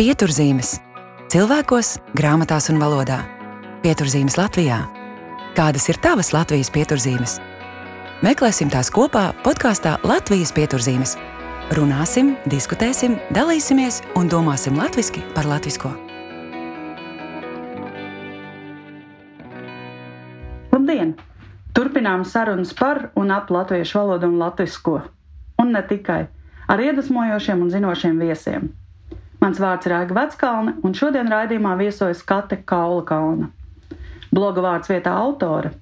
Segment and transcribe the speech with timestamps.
[0.00, 0.78] Pieturzīmes
[1.28, 3.18] cilvēkos, grāmatās un valodā.
[3.82, 4.78] Pieturzīmes Latvijā.
[5.52, 7.34] Kādas ir tavas Latvijas pieturzīmes?
[8.24, 11.18] Meklēsim tās kopā podkāstā Latvijas pieturzīmes.
[11.76, 15.92] Runāsim, diskutēsim, dalīsimies un domāsim latviešu par latviešu.
[20.72, 21.12] Labdien!
[21.76, 25.00] Turpinām sarunas par un ap latviešu valodu un latviešu.
[25.60, 26.22] Un ne tikai
[26.72, 28.72] ar iedvesmojošiem un zinošiem viesiem.
[29.40, 33.48] Mans vārds ir Aiga Veckalne, un šodien raidījumā viesojas Kate Kaula Kalna.
[34.28, 35.72] Bloga vārds vietā autore.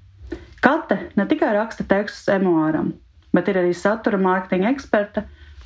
[0.63, 2.93] Kate ne tikai raksta tekstus emuāram,
[3.35, 5.25] bet ir arī satura mārketinga eksperte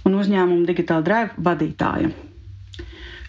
[0.09, 2.09] un uzņēmuma digitāla drive vadītāja.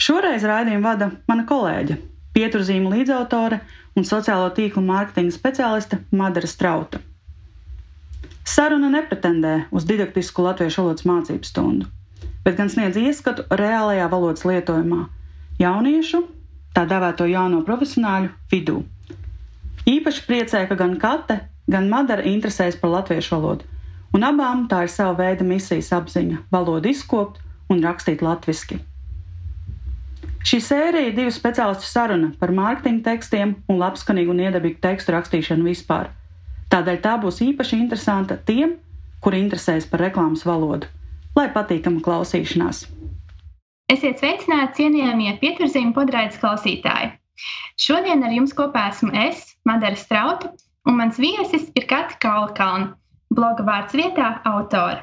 [0.04, 1.98] Šoreiz raidījumu vada mana kolēģe,
[2.36, 3.60] pieturzīme līdzautore
[4.00, 7.04] un sociālo tīklu mārketinga speciāliste Madara Strauta.
[8.48, 11.92] Saruna nepretendē uz didaktisku latviešu valodas mācību stundu
[12.44, 15.08] bet gan sniedz ieskatu reālajā valodas lietojumā,
[15.62, 16.24] jauniešu,
[16.76, 18.82] tā dēvēto jauno profesionāļu vidū.
[19.88, 21.40] Īpaši priecē, ka gan Kate,
[21.72, 23.68] gan Madara interesēs par latviešu valodu,
[24.16, 28.80] un abām tā ir sava veida misijas apziņa- valodu izkopt un rakstīt latviešu.
[30.44, 35.64] Šī sērija ir divu speciālistu saruna par mārketinga tekstiem un labskanīgu un iedabīgu tekstu rakstīšanu
[35.64, 36.10] vispār.
[36.70, 38.76] Tādēļ tā būs īpaši interesanta tiem,
[39.22, 40.88] kuri interesēs par reklāmas valodu
[41.38, 42.86] lai patīkama klausīšanās.
[43.94, 47.14] Esiet sveicināti, cienījamie pieturzīmju podraidas klausītāji!
[47.82, 50.52] Šodien ar jums kopā esmu es, Madara Strauta,
[50.88, 52.94] un mans viesis ir Kata Kaulkalna,
[53.34, 55.02] bloga vārds vietā autora.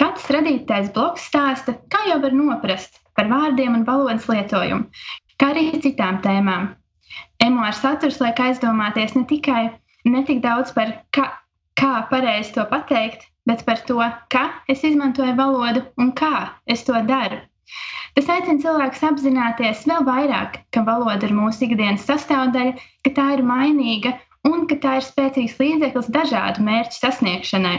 [0.00, 4.88] Katrs radītais bloks stāsta, kā jau var noprast par vārdiem un valodas lietojumu,
[5.40, 6.70] kā arī citām tēmām.
[7.44, 9.62] Emuāra saturs liek aizdomāties ne tikai
[10.08, 11.26] ne tik daudz par kā,
[11.78, 14.00] kā pareizi to pateikt, bet par to,
[14.32, 17.40] kā es izmantoju valodu un kā es to daru.
[18.16, 22.74] Tas aicina cilvēkus apzināties vēl vairāk, ka valoda ir mūsu ikdienas sastāvdaļa,
[23.06, 24.16] ka tā ir mainīga
[24.48, 27.76] un ka tā ir spēcīgs līdzeklis dažādu mērķu sasniegšanai.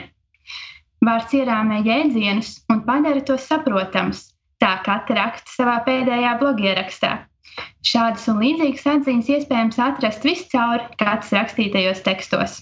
[1.05, 4.23] Vārds ierāmē jēdzienus un padara tos saprotamus,
[4.61, 7.13] tā katra raksta savā pēdējā blogierakstā.
[7.83, 12.61] Šādas un līdzīgas atziņas iespējams atrast viscaur katras rakstītajos tekstos.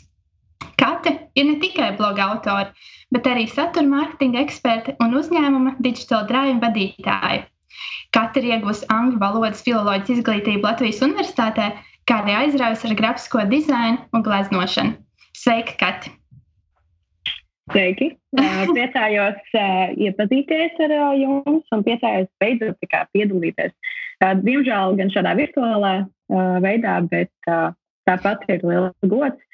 [0.80, 2.72] Kate ir ne tikai bloga autore,
[3.16, 7.46] bet arī satura mārketinga eksperte un uzņēmuma Digital Drive vadītāja.
[8.16, 11.72] Kate ir iegūst angļu valodas filoloģijas izglītību Latvijas Universitātē,
[12.10, 14.96] kā arī aizraujas ar grafisko dizainu un gleznošanu.
[15.38, 16.16] Sveika, Kate!
[17.70, 18.10] Sveiki!
[18.76, 23.76] Priecājos iepazīties ar jums un priecājos beidzot piedalīties.
[24.20, 25.94] Diemžēl gan šādā virtuālā
[26.66, 27.32] veidā, bet
[28.10, 29.46] tāpat ir liels gods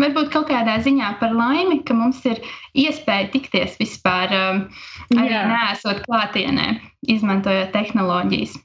[0.00, 2.40] Varbūt kaut kādā ziņā par laimi, ka mums ir
[2.78, 4.62] iespēja tikties vispār, um,
[5.16, 5.44] arī Jā.
[5.48, 6.74] nesot klātienē,
[7.08, 8.56] izmantojot tehnoloģijas.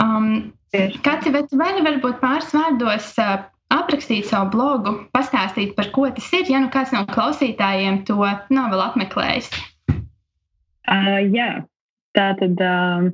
[0.00, 0.52] Um,
[1.04, 6.46] Kāds ir vari varbūt pāris vārdos uh, aprakstīt savu blogu, pastāstīt, par ko tas ir,
[6.48, 9.50] ja nu kāds no klausītājiem to nav vēl apmeklējis?
[9.92, 11.50] Uh, jā,
[12.16, 13.10] tā tad uh,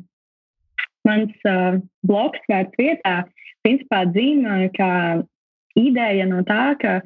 [1.09, 3.17] mans uh, blogs vērts vietā
[3.67, 4.93] principā dzīvo kā
[5.78, 6.99] ideja no tā, ka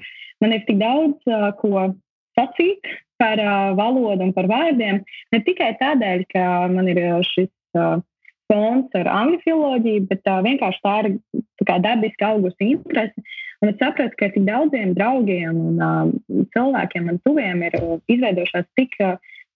[0.43, 1.21] man ir tik daudz
[1.61, 1.89] ko
[2.39, 2.89] sacīt
[3.23, 3.41] par
[3.79, 5.03] valodu un par vārdiem.
[5.33, 7.53] Ne tikai tādēļ, ka man ir šis
[8.51, 11.13] fons ar angļu filoloģiju, bet vienkārši tā ir
[11.69, 13.25] tā dabiski augusi interese.
[13.63, 17.77] Un es sapratu, ka tik daudziem draugiem un cilvēkiem man tuviem ir
[18.11, 18.97] izveidojušās tik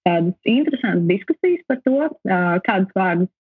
[0.06, 1.97] tādas interesantas diskusijas par to,
[2.69, 3.32] kādus vārdus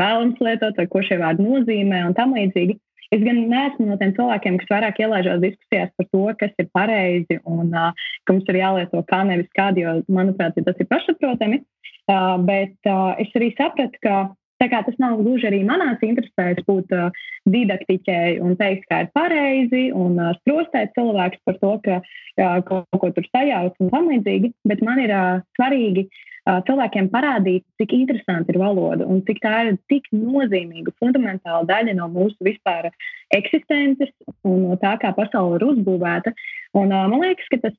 [0.00, 2.78] vēlams lietot, ko šie vārdi nozīmē un tam līdzīgi.
[3.12, 7.40] Es gan neesmu no tiem cilvēkiem, kas vairāk ielaižās diskusijās par to, kas ir pareizi
[7.44, 11.60] un uh, ka mums ir jālieto kā nevis kādi, jo, manuprāt, tas ir pašsaprotami.
[12.04, 14.16] Uh, bet uh, es arī sapratu, ka
[14.64, 17.10] tas nav gluži arī manās interesēs būt uh,
[17.50, 23.00] didaktiķei un teikt, kā ir pareizi un uh, sprostēt cilvēkus par to, ka uh, kaut
[23.00, 26.08] ko tur sajauc un tam līdzīgi, bet man ir uh, svarīgi
[26.44, 32.10] cilvēkiem parādīt, cik interesanti ir valoda un cik tā ir tik nozīmīga, fundamentāla daļa no
[32.12, 32.90] mūsu vispār
[33.32, 34.12] eksistences
[34.44, 36.34] un no tā, kā pasaule ir uzbūvēta.
[36.76, 37.76] Un, man liekas, ka tas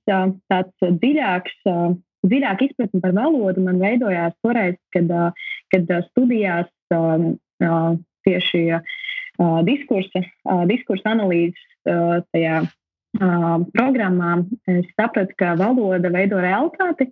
[0.49, 1.61] tāds dziļāks.
[2.25, 5.11] Dziļāk izpratne par valodu man veidojās toreiz, kad,
[5.69, 6.71] kad studijās
[8.25, 8.63] tieši
[9.67, 10.23] diskursa,
[10.71, 12.63] diskursa analīzes tajā
[13.77, 14.39] programmā.
[14.73, 17.11] Es sapratu, ka valoda veido realitāti,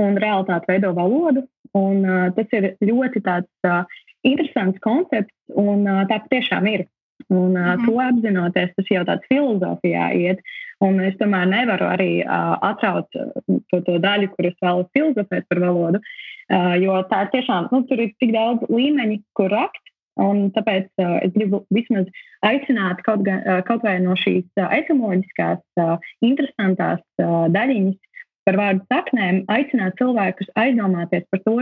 [0.00, 1.44] un realitāte veido valodu.
[1.76, 3.84] Un, uh, tas ir ļoti tāds, uh,
[4.26, 6.86] interesants koncepts, un uh, tā patiešām ir.
[7.32, 10.42] Un uh, to apzinoties, tas jau tāds filozofijā iet.
[10.82, 16.00] Un es tomēr nevaru arī uh, atraut to, to daļu, kuras vēlas filozofēt par valodu,
[16.02, 19.78] uh, jo tā ir tiešām, nu, tur ir tik daudz līmeņi, kur rakt.
[20.20, 22.10] Un tāpēc uh, es gribu vismaz
[22.44, 28.11] aicināt kaut, gan, uh, kaut vai no šīs uh, etimoloģiskās, uh, interesantās uh, daļiņas
[28.48, 31.56] par vārdu saknēm, aicināt cilvēkus aizdomāties par to,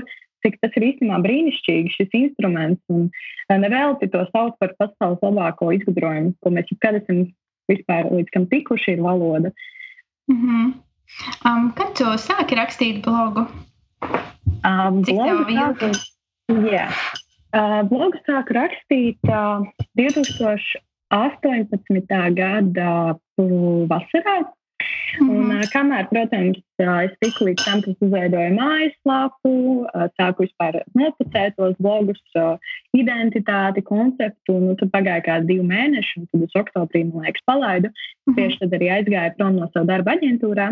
[0.44, 2.82] cik tas ir īstenībā brīnišķīgi šis instruments.
[2.92, 7.18] Un uh, nevelti to sauc par pasaules labāko izgudrojumu, ko mēs jebkad esam
[7.70, 9.48] vispār līdz kam tikuši, ir valoda.
[10.30, 10.64] Mm -hmm.
[11.48, 13.42] um, kad tu sāki rakstīt blogu?
[14.64, 15.90] Um, Cik tev ilgi?
[16.70, 16.86] Jā.
[17.50, 19.60] Uh, blogu sāku rakstīt uh,
[19.98, 22.34] 2018.
[22.34, 22.90] gada
[23.90, 24.36] vasarā.
[25.20, 29.52] Un, uh, kamēr, protams, uh, es tiku līdz tam, ka izveidoju mājaslapu,
[29.84, 32.56] uh, sāku vispār nopucēt tos blogus, uh,
[32.96, 34.56] identitāti, konceptu.
[34.62, 37.90] Nu, tad pagāja kādi divi mēneši, un tad uz oktobrī, man liekas, palaidu.
[37.90, 38.38] Mm -hmm.
[38.38, 40.70] Tieši tad arī aizgāju prom no savu darba aģentūrā.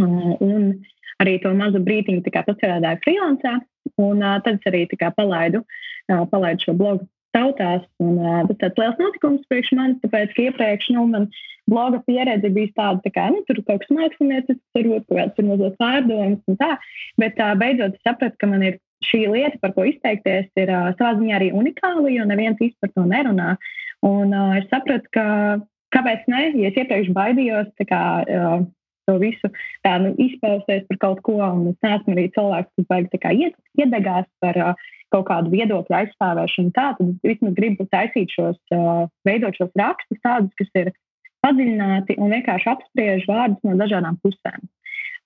[0.00, 0.82] Uh, un
[1.22, 3.60] arī to mazu brīdiņu pastrādāju freelancā.
[4.00, 5.62] Un uh, tad es arī kā, palaidu,
[6.08, 7.82] uh, palaidu šo blogu tautās.
[8.00, 11.28] Un, uh, tas tāds liels notikums priekš manis, tāpēc, ka iepriekš nu, man
[11.70, 15.78] bloga pieredze bija tāda, tā kā nu, tur kaut kas māksliniecisks, varbūt kaut kāds mazliet
[15.80, 16.72] pārdomas un tā.
[17.22, 21.16] Bet uh, beidzot sapratu, ka man ir šī lieta, par ko izteikties, ir uh, savā
[21.18, 23.56] ziņā arī unikāla, jo neviens īsti par to nerunā.
[24.06, 25.26] Un uh, es sapratu, ka
[25.94, 28.04] kāpēc ne, ja es iepriekš baidījos, kā.
[28.26, 28.62] Uh,
[29.08, 29.50] to visu
[29.82, 31.38] tā, nu, izpausties par kaut ko.
[31.72, 36.72] Es neesmu arī cilvēks, kas baigi ied, iedegās par uh, kaut kādu viedokļu aizstāvēšanu.
[36.76, 40.92] Tā tad es vismaz gribu taisīt šos, uh, veidot šos rakstus tādus, kas ir
[41.44, 44.64] padziļināti un vienkārši apspriež vārdus no dažādām pusēm.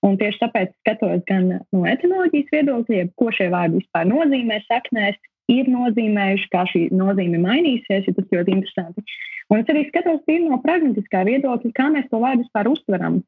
[0.05, 5.17] Un tieši tāpēc skatos gan no etimoloģijas viedokļa, ko šie vārdi vispār nozīmē saknēs,
[5.51, 9.03] ir nozīmējuši, kā šī nozīme mainīsies, ja tas ļoti interesanti.
[9.47, 13.21] Un es arī skatos no pragmatiskā viedokļa, kā mēs to vārdu vispār uztveram.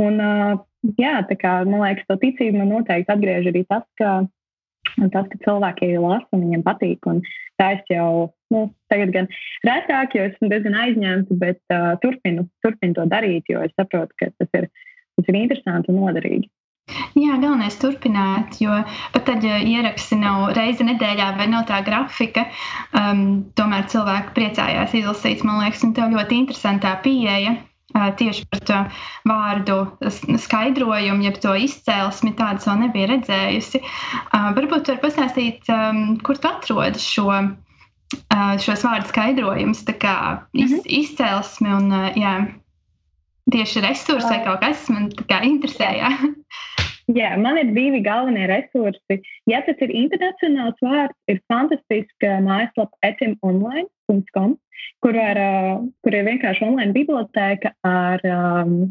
[0.00, 0.20] Un,
[0.98, 4.24] jā, tā kā man liekas, to ticību man noteikti atgriež arī tas, ka,
[5.08, 7.08] tas, ka cilvēki lasa un viņiem patīk.
[7.10, 7.22] Un
[7.60, 9.28] tā es jau nu, tagad gan
[9.66, 14.32] retāk, jo esmu diezgan aizņemta, bet uh, turpinu, turpinu to darīt, jo es saprotu, ka
[14.36, 14.70] tas ir,
[15.16, 16.50] tas ir interesanti un noderīgi.
[17.14, 18.74] Jā, galvenais ir turpināt, jo
[19.14, 22.48] pat tad, ja ieraksti nav reizi nedēļā vai nav tā grafika,
[22.98, 25.44] um, tomēr cilvēki priecājās izlasīt.
[25.46, 27.54] Man liekas, un tev ļoti interesantā pieeja
[27.92, 28.78] tieši par to
[29.28, 29.78] vārdu
[30.44, 33.82] skaidrojumu, jeb to izcēlesmi, tādas vēl nebija redzējusi.
[34.58, 35.70] Varbūt tu vari pastāstīt,
[36.26, 37.28] kur tu atrodi šo,
[38.64, 40.16] šos vārdu skaidrojumus, tā kā
[40.52, 40.86] iz, mhm.
[41.02, 42.34] izcēlesmi un jā,
[43.50, 45.94] tieši resursi vai kaut kas man interesē.
[46.02, 46.14] Jā.
[47.10, 49.16] Jā, man ir divi galvenie resursi.
[49.50, 54.52] Ja tas ir internacionāls vārds, ir fantastiska mājaslapa etimonline.com
[55.04, 55.40] kur, ar,
[56.04, 58.24] kur ir vienkārši online biblioteka ar,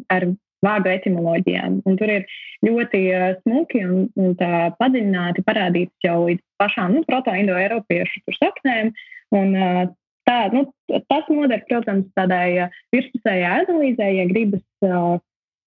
[0.10, 0.28] ar
[0.66, 1.80] vārdu etimoloģijām.
[1.88, 2.26] Un tur ir
[2.66, 3.04] ļoti
[3.42, 4.36] smuki un, un
[4.80, 8.92] padziļināti parādīts jau līdz pašām nu, proto-indoeiropiešu saknēm.
[9.36, 9.56] Un,
[10.28, 10.66] tā, nu,
[11.12, 15.20] tas noder, protams, tādai virspusējai analīzē, ja gribas uh,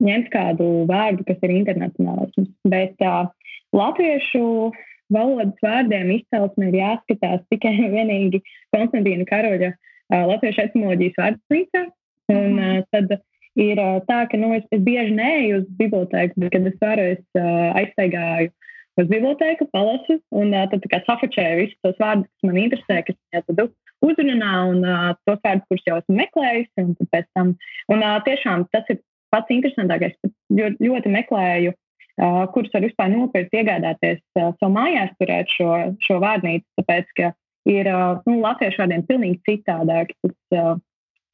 [0.02, 2.50] ņemt kādu vārdu, kas ir internacionālisms.
[2.68, 3.30] Bet uh,
[3.76, 4.72] latviešu
[5.12, 8.42] valodas vārdiem izcelsme ir jāskatās tikai un vienīgi
[8.75, 9.80] Konstantīna Karoļa uh,
[10.12, 11.85] latviešu etimoloģijas vārdsnīcā.
[12.32, 13.17] Un uh, tad
[13.61, 17.06] ir uh, tā, ka nu, es, es bieži neeju uz bibliotēku, bet, kad es varu,
[17.17, 18.53] es uh, aizsteigāju
[19.00, 23.47] uz bibliotēku, palasu un uh, tad safačēju visus tos vārdus, kas man interesē, kas man
[23.49, 23.64] tad
[24.02, 26.85] uzrunā un uh, tos vārdus, kurus jau esmu meklējusi.
[26.85, 26.97] Un,
[27.37, 27.54] tam,
[27.92, 29.00] un uh, tiešām tas ir
[29.33, 30.16] pats interesantākais.
[30.52, 35.71] Jo ļoti meklēju, uh, kurus var vispār nopirkt, iegādāties uh, savu mājās, turēt šo,
[36.04, 36.66] šo vārnīcu.
[36.81, 37.33] Tāpēc, ka
[37.71, 37.88] ir
[38.26, 40.14] nu, latviešu vārdiem pilnīgi citādāk.
[40.23, 40.81] Tas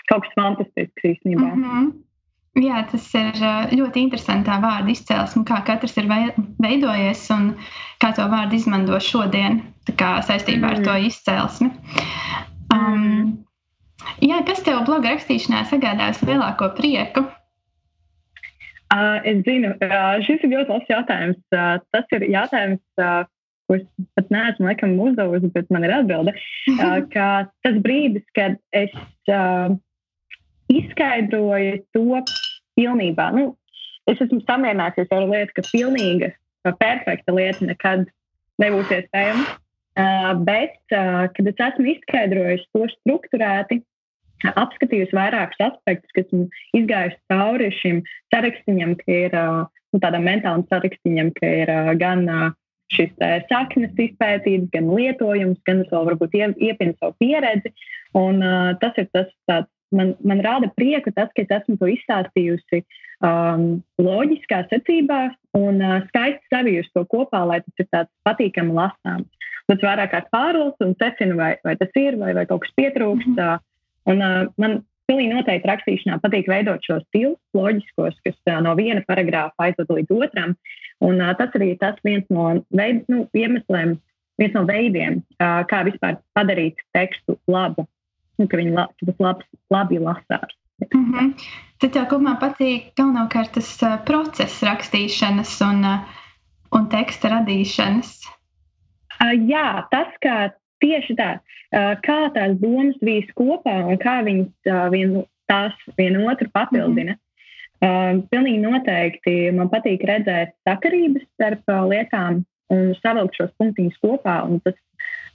[0.09, 1.49] kaut kas fantastisks īstenībā.
[1.55, 1.89] Mm -hmm.
[2.59, 3.37] Jā, tas ir
[3.77, 6.09] ļoti interesanti tā vārda izcelsme, kā katrs ir
[6.59, 7.53] veidojies un
[8.03, 10.71] kā to vārdu izmanto šodien saistībā mm.
[10.71, 11.71] ar to izcelsmi.
[12.75, 13.45] Um,
[14.25, 17.29] jā, kas tev bloga rakstīšanā sagādājas lielāko prieku?
[18.89, 21.41] Uh, es zinu, uh, šis ir ļoti labs jautājums.
[21.53, 23.23] Uh, tas ir jautājums, uh,
[23.69, 23.85] ko es
[24.17, 26.35] pat neesmu laikam uzdevusi, bet man ir atbilde,
[27.15, 27.29] ka
[27.67, 28.95] tas brīdis, kad es
[30.73, 32.23] izskaidroju to
[32.79, 33.53] pilnībā, nu,
[34.09, 36.33] es esmu samierinājusies ar lietu, ka pilnīga,
[36.81, 38.09] perfekta lieta nekad
[38.63, 39.47] nebūs iespējama.
[40.47, 43.81] Bet, kad es esmu izskaidrojis to struktūrēti,
[44.47, 46.47] apskatījusi vairākus aspektus, kas man
[46.79, 48.01] izgājuši cauri šim
[48.35, 52.23] sarakstiņam, ka ir nu, tādam mentālam sarakstiņam, ka ir gan
[52.95, 53.11] šis
[53.51, 57.73] saknes izpētīts, gan lietojums, gan es vēl varbūt iepinu savu pieredzi.
[58.17, 61.91] Un, uh, tas ir tas, tāds, man, man rada prieku tas, ka es esmu to
[61.93, 62.83] izstāstījusi
[63.25, 65.21] um, loģiskā secībā
[65.59, 69.29] un uh, skaisti savijusi to kopā, lai tas ir tāds patīkami lasāms.
[69.69, 73.35] Tas vairāk kā pāruls un secinu, vai, vai tas ir, vai, vai kaut kas pietrūkst.
[73.35, 73.67] Mm -hmm.
[74.09, 79.69] Un, uh, man pilnīgi noteikti rakstīšanā patīk veidot šos stilus, loģiskos, kas no viena paragrāfa
[79.69, 80.55] aizved līdz otram.
[81.05, 83.97] Un, tas arī tas viens no veid, nu, iemesliem,
[84.39, 87.87] viens no veidiem, kā vispār padarīt tekstu labu,
[88.39, 90.55] un ka, ka tas labs, labi lasās.
[90.95, 91.33] Mm -hmm.
[91.79, 95.99] Tad tev kopumā patīk galvenokārt tas uh, process rakstīšanas un, uh,
[96.75, 98.11] un teksta radīšanas.
[99.23, 100.51] Uh, jā, tas, kā
[100.85, 101.31] tieši tā,
[102.05, 105.17] kā tās domas vīs kopā un kā viņas vien,
[105.51, 107.13] tās vienu otru papildina.
[107.13, 107.25] Mm -hmm.
[107.79, 112.41] Uh, pilnīgi noteikti man patīk redzēt sakarības starp uh, lietām
[112.75, 114.41] un savilkt šos punktiņus kopā.
[114.65, 114.75] Tas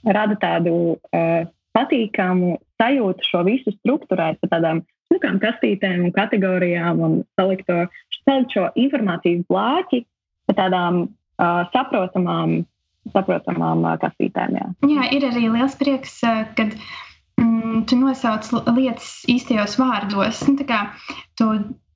[0.04, 7.16] rada tādu uh, patīkamu sajūtu šo visu struktūrēt pa tādām smukām kastītēm un kategorijām un
[7.40, 7.88] salikt, to,
[8.26, 10.04] salikt šo informācijas blāķi
[10.44, 12.66] pa tādām uh, saprotamām,
[13.12, 14.58] saprotamām kastītēm.
[14.58, 14.68] Jā.
[14.88, 16.20] jā, ir arī liels prieks,
[16.56, 16.76] kad
[17.40, 20.44] mm, tu nosauc lietas īstajos vārdos.
[20.48, 20.86] Nu, kā,
[21.38, 21.50] tu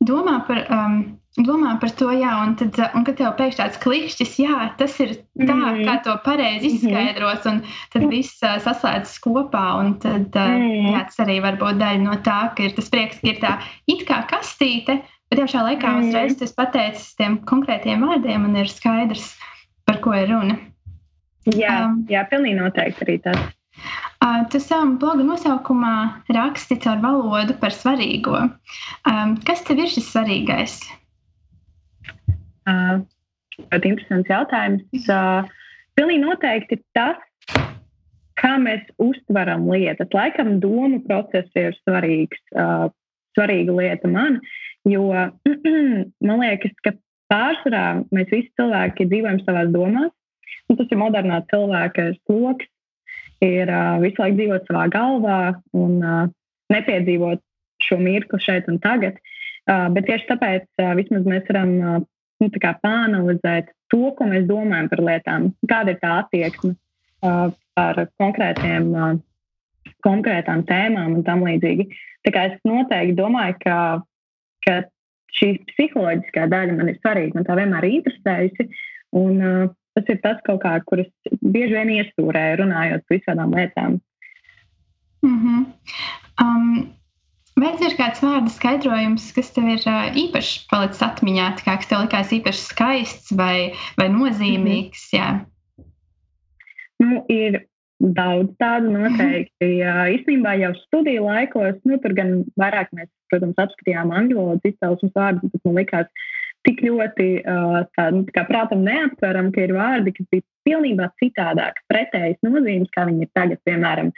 [0.05, 0.99] domā par, um,
[1.39, 5.15] domā par to, jā, un, tad, un kad tev pēkšņi tāds klikšķis, jā, tas ir
[5.17, 5.85] tā, mm -hmm.
[5.89, 6.77] kā to pareizi mhm.
[6.77, 7.63] izskaidros, un
[7.93, 12.03] tad viss uh, saslēdzas kopā, un tad uh, mm jā, tas arī var būt daļa
[12.05, 15.01] no tā, ka ir tas prieks, ka ir tā it kā kastīte,
[15.31, 19.37] bet tiešām laikā mm uzreiz tas pateicis tiem konkrētiem vārdiem, un ir skaidrs,
[19.87, 20.59] par ko ir runa.
[21.47, 23.39] Jā, um, jā pilnīgi noteikti arī tas.
[24.19, 25.93] Uh, tu savā bloga nosaukumā
[26.35, 28.41] raksti caur valodu par svarīgo.
[29.07, 30.81] Um, kas tev ir šis svarīgais?
[32.69, 32.99] Uh,
[33.71, 35.07] ļoti interesants jautājums.
[35.07, 35.47] Uh,
[35.99, 37.23] pilnīgi noteikti tas,
[38.39, 40.11] kā mēs uztveram lietas.
[40.15, 42.89] Laikam domu process ir svarīgs, uh,
[43.39, 44.41] svarīga lieta man,
[44.89, 45.09] jo
[46.27, 46.95] man liekas, ka
[47.33, 50.13] pārsvarā mēs visi cilvēki dzīvojam savās domās.
[50.69, 52.69] Tas ir modernā cilvēka sloks,
[53.45, 55.41] ir uh, visu laiku dzīvot savā galvā
[55.79, 56.27] un uh,
[56.73, 57.41] nepiedzīvot
[57.87, 59.17] šo mirkli šeit un tagad.
[59.69, 62.03] Uh, bet tieši tāpēc uh, vismaz mēs varam uh,
[62.43, 62.51] nu,
[62.83, 67.49] pāanalizēt to, ko mēs domājam par lietām, kāda ir tā attieksme uh,
[67.79, 71.89] par konkrētiem, uh, konkrētām tēmām un tam līdzīgi.
[72.27, 73.79] Tā kā es noteikti domāju, ka,
[74.67, 74.79] ka
[75.39, 78.69] šī psiholoģiskā daļa man ir svarīga, man tā vienmēr ir interesējusi.
[79.17, 79.69] Un, uh,
[79.99, 81.11] tas ir tas, kā, kur es
[81.43, 83.99] bieži vien iestūrēju, runājot par visādām lietām.
[85.27, 85.65] Mm -hmm.
[86.43, 86.89] um,
[87.59, 92.05] vai ir kāds vārdu skaidrojums, kas tev ir uh, īpaši palicis atmiņā, kā, kas tev
[92.05, 95.09] likās īpaši skaists vai, vai nozīmīgs?
[95.13, 95.47] Mm -hmm.
[97.03, 97.67] nu, ir
[97.99, 99.71] daudz tādu noteikti.
[99.83, 105.15] Jā, īstenībā jau studiju laikos, nu, tur gan vairāk mēs, protams, apskatījām angļu valodas izcelsmes
[105.19, 106.07] vārdus, bet man likās,
[106.69, 111.81] tik ļoti uh, tā, nu, tā prātam neaptveram, ka ir vārdi, kas bija pilnībā citādāk,
[111.89, 113.61] pretējas nozīmes, kā viņi ir tagad.
[113.69, 114.13] Piemēram,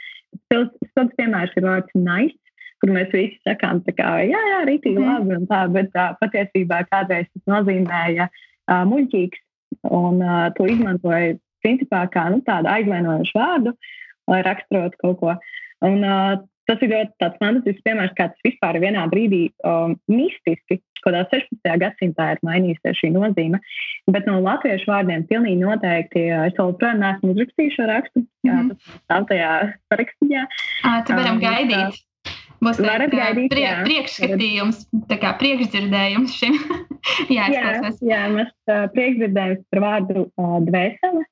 [0.49, 2.35] spilgts piemērs ir vārds nice,
[2.81, 5.07] kur mēs visi sakām, kā, jā, jā, rītīgi mm.
[5.07, 9.43] labi, un tā, bet tā, patiesībā kādreiz tas nozīmēja uh, muļķīgs,
[9.93, 13.75] un uh, to izmantoja principā kā nu, tādu aizvainojošu vārdu,
[14.31, 15.35] lai raksturotu kaut ko.
[15.85, 16.39] Un, uh,
[16.71, 21.71] tas ir ļoti tāds fantastisks piemērs, kā tas vispār vienā brīdī um, mistiski, kādā 16.
[21.81, 23.59] gadsimtā ir mainījusies šī nozīme.
[24.11, 28.23] Bet no latviešu vārdiem pilnīgi noteikti es joprojām neesmu uzrakstījis šo rakstu.
[28.47, 29.01] Jā, mm -hmm.
[29.07, 29.51] stāv tajā
[29.91, 30.45] parakstītā.
[31.07, 32.01] Tu varam um, gaidīt.
[32.61, 33.09] Būs tāds
[33.49, 36.57] prie, priekšskatījums, tā kā priekšdzirdējums šim.
[37.37, 37.71] jā, jā,
[38.05, 41.25] jā, mēs uh, priekšdzirdējums par vārdu uh, dvēsele.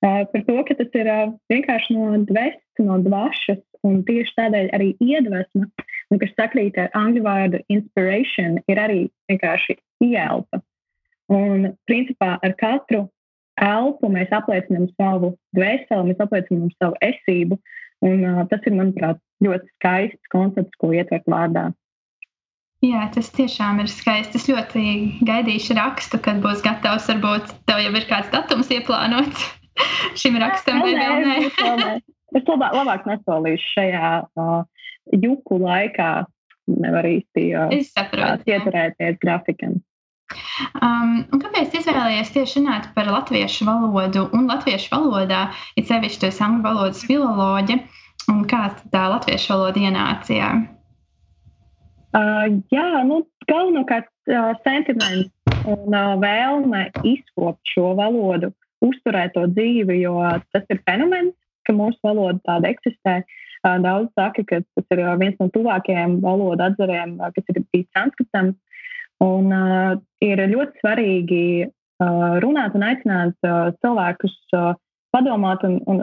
[0.00, 4.72] Uh, par to, ka tas ir uh, vienkārši no dvēseles, no dvašas, un tieši tādēļ
[4.76, 5.68] arī iedvesma,
[6.10, 10.62] un kas sakrīt ar angļu vārdu inspiration, ir arī vienkārši ielpa.
[11.30, 13.04] Un principā ar katru
[13.60, 17.60] elpu mēs apliecinām savu dvēseli, mēs apliecinām savu esību,
[18.06, 21.68] un uh, tas ir, manuprāt, ļoti skaists koncepts, ko ietvert vārdā.
[22.80, 24.38] Jā, tas tiešām ir skaisti.
[24.40, 24.82] Es ļoti
[25.28, 27.10] gaidīšu rakstu, kad būs gatavs.
[27.12, 29.44] Varbūt tev jau ir kāds datums ieplānots
[30.20, 31.98] šim rakstam, vai vēl nē?
[32.36, 34.60] Es labāk, labāk nesolīšu šajā uh,
[35.16, 36.10] juku laikā.
[36.70, 37.72] Nevar īsti uh,
[38.46, 39.80] ieturēties grafikam.
[40.78, 46.62] Um, kāpēc izvēlējies tieši runāt par latviešu valodu un latviešu valodā, ir sevišķi tas angļu
[46.68, 47.80] valodas filoloģija,
[48.30, 50.52] un kā tā latviešu valoda ienāca?
[52.10, 55.30] Uh, jā, nu, galvenokārt uh, sentiments
[55.66, 58.52] un uh, vēlme izkopt šo valodu
[58.84, 60.16] uzturēt to dzīvi, jo
[60.54, 61.34] tas ir fenomens,
[61.66, 63.20] ka mūsu valoda tāda eksistē.
[63.60, 68.54] Daudz saka, ka tas ir viens no tuvākajiem valodu atzariem, kas ir bijis sanskritam.
[69.20, 74.72] Un uh, ir ļoti svarīgi uh, runāt un aicināt uh, cilvēkus uh,
[75.12, 76.00] padomāt un, un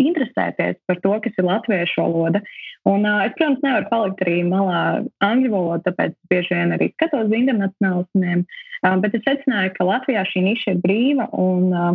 [0.00, 2.42] interesēties par to, kas ir latviešu valoda.
[2.86, 4.82] Un, uh, es, protams, nevaru palikt arī malā
[5.24, 8.44] angļu valodu, tāpēc bieži vien arī skatos uz internacionālismiem.
[8.82, 11.94] Uh, bet es secināju, ka Latvijā šī niša ir brīva un uh,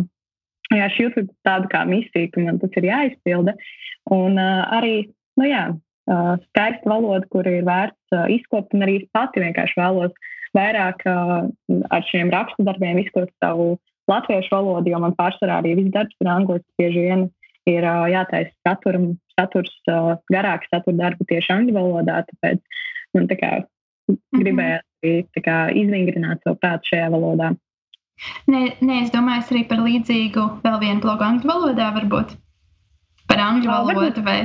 [0.78, 3.56] jā, šī ir tāda kā misija, ka man tas ir jāizpilda.
[4.14, 4.94] Un uh, arī,
[5.40, 9.78] nu jā, uh, skaista valoda, kur ir vērts uh, izkopt, un arī es pati vienkārši
[9.80, 10.14] vēlos
[10.56, 11.48] vairāk uh,
[11.90, 13.76] ar šiem rakstu darbiem izkopt savu
[14.10, 17.28] latviešu valodu, jo man pārsvarā arī viss darbs ir angliski bieži vien.
[17.70, 22.24] Ir uh, jātaisa saturam, saturs, uh, garāks satura darbu tieši angļu valodā.
[22.26, 22.58] Tāpēc
[23.14, 23.52] man tā kā
[24.10, 24.42] -hmm.
[24.42, 27.52] gribējās arī kā, izvingrināt savu prātu šajā valodā.
[28.50, 32.36] Nē, nē, es domāju arī par līdzīgu vēl vienu blogu angļu valodā, varbūt
[33.30, 33.96] par angļu valodu.
[33.98, 34.38] Varbūt, vai...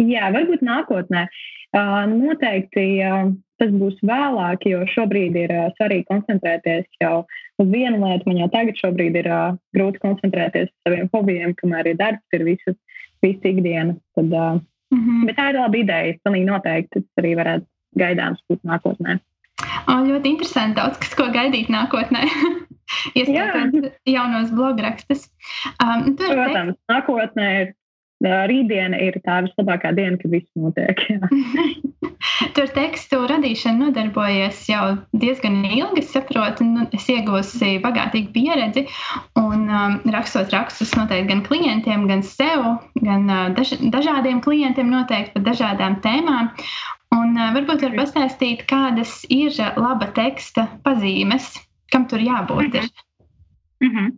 [0.00, 1.26] Jā, varbūt nākotnē.
[1.72, 7.22] Uh, noteikti uh, tas būs vēlāk, jo šobrīd ir uh, svarīgi koncentrēties jau
[7.62, 8.28] uz vienu lietu.
[8.28, 12.44] Man jau tagad šobrīd ir uh, grūti koncentrēties uz saviem hobijiem, kamēr ir darbs, ir
[12.48, 12.78] visas,
[13.24, 13.96] visa ikdiena.
[14.18, 14.60] Tad, uh,
[14.92, 15.26] mm -hmm.
[15.28, 16.16] Bet tā ir laba ideja.
[16.24, 17.66] Pilnīgi noteikti tas arī varētu
[18.00, 19.18] gaidāms būt nākotnē.
[19.88, 20.78] Ļoti interesanti.
[20.80, 22.26] Daudz kas, ko gaidīt nākotnē.
[23.18, 25.28] Ieskaitot jaunos blograkstus.
[25.80, 26.82] Um, Protams, teikt...
[26.92, 27.70] nākotnē ir
[28.22, 31.00] rītdiena ir tā vislabākā diena, kad viss notiek.
[32.56, 34.82] Tur tekstu radīšana nodarbojies jau
[35.18, 38.86] diezgan ilgi, saprotu, nu, es iegūstu bagātīgu pieredzi
[39.40, 42.66] un um, rakstot rakstus noteikti gan klientiem, gan sev,
[43.02, 46.52] gan uh, daž dažādiem klientiem noteikti par dažādām tēmām.
[47.12, 51.52] Un uh, varbūt var pastāstīt, kādas ir laba teksta pazīmes,
[51.92, 52.80] kam tur jābūt.
[52.80, 52.88] -hmm.
[53.82, 54.10] Mm -hmm.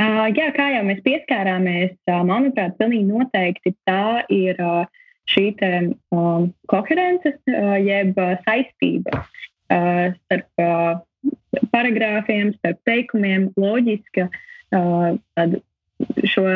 [0.00, 4.86] Uh, jā, kā jau mēs pieskārāmies, uh, manuprāt, pilnīgi noteikti tā ir uh,
[5.28, 5.70] šī te,
[6.10, 10.96] um, koherence, uh, jeb uh, saistība uh, starp uh,
[11.74, 14.28] paragrāfiem, starp teikumiem, loģiska
[14.72, 15.12] uh,
[16.24, 16.46] šo,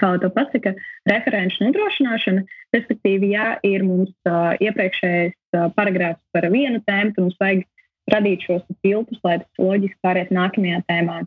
[0.00, 0.74] kā to pasaka,
[1.10, 2.46] referenču nodrošināšana.
[2.76, 7.66] Respektīvi, ja ir mums uh, iepriekšējais uh, paragrāfs par vienu tēmu, tad mums vajag
[8.10, 11.22] radīt šos tiltus, lai tas loģiski pāriet nākamajā tēmā.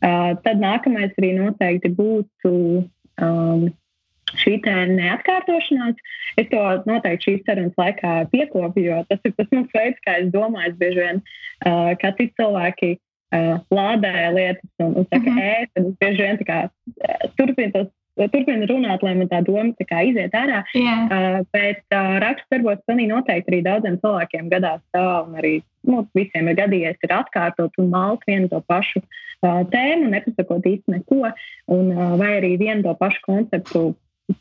[0.00, 2.54] Uh, tad nākamais arī noteikti būtu
[3.22, 3.68] um,
[4.40, 6.00] šī neatkārtošanās.
[6.38, 10.32] Es to noteikti šīs sarunas laikā piekopju, jo tas ir tas mans veids, kā es
[10.34, 11.22] domāju, bieži vien,
[11.66, 15.48] uh, kā citi cilvēki uh, lādē lietas un, un saka, mm -hmm.
[15.48, 16.60] ē, tad es bieži vien kā,
[17.36, 20.62] turpinu tos turpinu runāt, lai man tā doma tā kā iziet ārā.
[20.74, 21.06] Yeah.
[21.06, 25.54] Uh, bet uh, raksts darbos pilnīgi noteikti arī daudziem cilvēkiem gadās tā, un arī
[25.88, 30.98] nu, visiem ir gadījies ir atkārtot un malt vienu to pašu uh, tēmu, nepasakot īsti
[30.98, 31.32] neko,
[31.76, 33.84] un, uh, vai arī vienu to pašu konceptu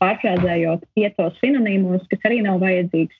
[0.01, 3.15] pārfrāzējot piecos sinonīmos, kas arī nav vajadzīgs.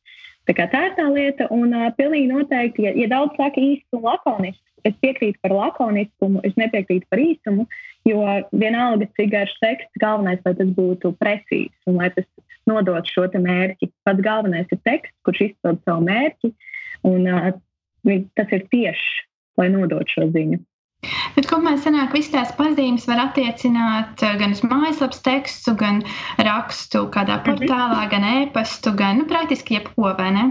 [0.50, 4.06] Tā, tā ir tā lieta, un uh, pilnīgi noteikti, ja, ja daudz saka īsts un
[4.08, 7.66] lakonisks, es piekrītu par lakoniskumu, es nepiekrītu par īsumu,
[8.08, 8.24] jo
[8.56, 12.28] vienalga, cik garš teksts, galvenais, lai tas būtu precīzs un lai tas
[12.70, 13.92] nodot šo mērķi.
[14.08, 16.54] Pats galvenais ir teksts, kurš izpild savu mērķi,
[17.10, 17.52] un uh,
[18.38, 19.24] tas ir tieši,
[19.60, 20.62] lai nodot šo ziņu.
[21.36, 26.02] Bet kopumā sanāk, visas tās pazīmes var attiecināt gan uz mājaslapas tekstu, gan
[26.44, 27.46] rakstu kādā mhm.
[27.48, 30.50] portālā, gan e-pastu, gan nu, praktiski jebko, vai ne?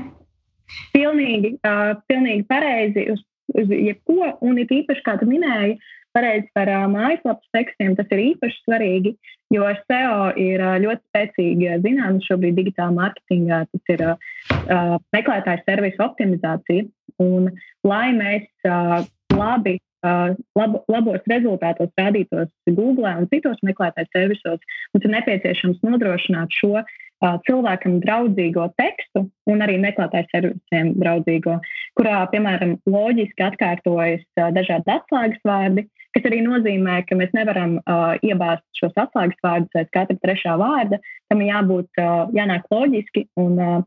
[0.92, 3.06] Pilnīgi, uh, pilnīgi pareizi.
[3.14, 3.22] Uz
[3.54, 5.78] uz jebko, un ir īpaši, kā tu minēji,
[6.16, 9.14] pareizi par uh, mājaslapas tekstiem, tas ir īpaši svarīgi,
[9.54, 13.60] jo SEO ir uh, ļoti spēcīga zinātne šobrīd digitālā mārketingā.
[13.72, 16.88] Tas ir uh, meklētāju servisu optimizācija.
[17.22, 17.50] Un,
[17.86, 19.02] lai mēs uh,
[19.34, 26.82] labi lab, labos rezultātos rādītos Google un citos meklētāju servisos, mums ir nepieciešams nodrošināt šo
[27.18, 31.56] cilvēkam draudzīgo tekstu un arī meklētāju servisiem draudzīgo,
[31.98, 34.22] kurā, piemēram, loģiski atkārtojas
[34.54, 39.90] dažādi atslēgas vārdi, kas arī nozīmē, ka mēs nevaram uh, iebāzt šos atslēgas vārdus aiz
[39.94, 41.00] katra trešā vārda.
[41.30, 43.80] Tam jābūt, uh, jānāk loģiski un uh,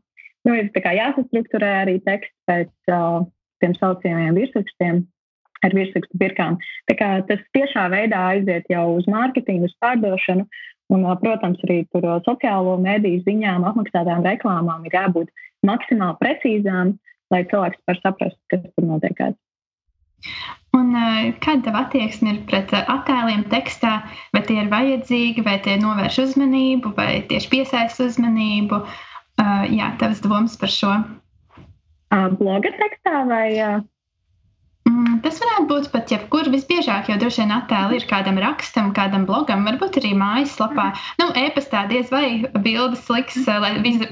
[0.46, 3.24] nu, ir jāsastruktūrē arī teksts pēc uh,
[3.62, 5.02] tiem saucamajiem virsrakstiem.
[5.62, 6.56] Ar virsrakstu birkām.
[6.90, 10.48] Tas tiešā veidā aiziet jau uz mārketingu, uz pārdošanu,
[10.92, 15.30] Un, protams, arī tur sociālo mediju ziņām, apmaksātām reklāmām ir jābūt
[15.64, 16.96] maksimāli precīzām,
[17.32, 19.38] lai cilvēks var saprast, kas tur notiekās.
[20.76, 20.92] Un,
[21.44, 23.94] kāda tev attieksme ir pret attēliem tekstā?
[24.36, 28.82] Vai tie ir vajadzīgi, vai tie novērš uzmanību, vai tieši piesaista uzmanību?
[29.72, 30.92] Jā, tavas domas par šo.
[32.38, 33.48] Bloga tekstā vai?
[33.56, 33.88] Mm,
[35.22, 36.50] tas varētu būt pat jebkur.
[36.52, 40.90] Visbiežāk jau droši vien attēli ir kādam rakstam, kādam blogam, varbūt arī mājaslapā.
[41.20, 44.08] Nu, e-pastā diez vai bildes liks, lai vizu,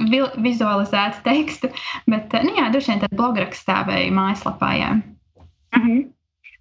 [0.46, 1.72] vizualizētu tekstu,
[2.10, 4.70] bet nu, jā, droši vien tad blograkstā vai mājaslapā.
[4.78, 4.94] Jā.
[5.76, 6.00] Uh -huh.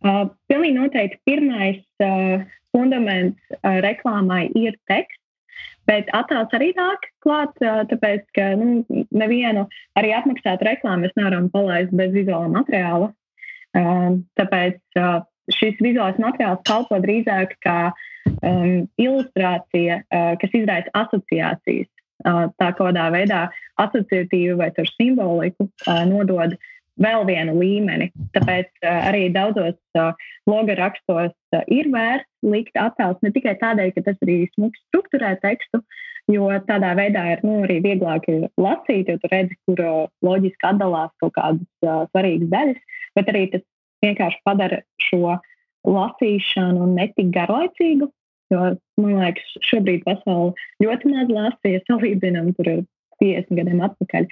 [0.06, 2.46] uh, pilnīgi noteikti pirmais uh,
[2.76, 5.18] fundaments uh, reklāmai ir teksts.
[5.90, 7.56] Bet attēls arī nāk klāt,
[7.90, 9.66] tāpēc, ka nu, nevienu
[9.98, 13.10] arī apmaksātu reklāmu mēs nevaram palaist bez vizuālā materiāla.
[13.78, 14.80] Tāpēc
[15.54, 21.90] šis vizuālais materiāls kalpo drīzāk kā um, ilustrācija, uh, kas izraisa asociācijas.
[22.28, 23.46] Uh, tā kādā veidā
[23.80, 26.58] asociatīvi vai ar simboliku uh, nodod
[27.00, 28.10] vēl vienu līmeni.
[28.36, 30.12] Tāpēc uh, arī daudzos uh,
[30.50, 35.32] bloga rakstos uh, ir vērts likt attēlus ne tikai tādēļ, ka tas arī smūgi strukturē
[35.46, 35.80] tekstu,
[36.30, 38.28] jo tādā veidā ir nu, arī vieglāk
[38.60, 43.44] lasīt, jo tu redzi, kur uh, loģiski atdalās kaut kādas uh, svarīgas daļas bet arī
[43.54, 43.66] tas
[44.06, 45.36] vienkārši padara šo
[45.88, 48.10] lasīšanu netik garlaicīgu.
[48.50, 52.80] Jo, man liekas, šobrīd pasaule ļoti maz lasa, ja salīdzinām tur ar
[53.22, 54.26] 50 gadiem atpakaļ.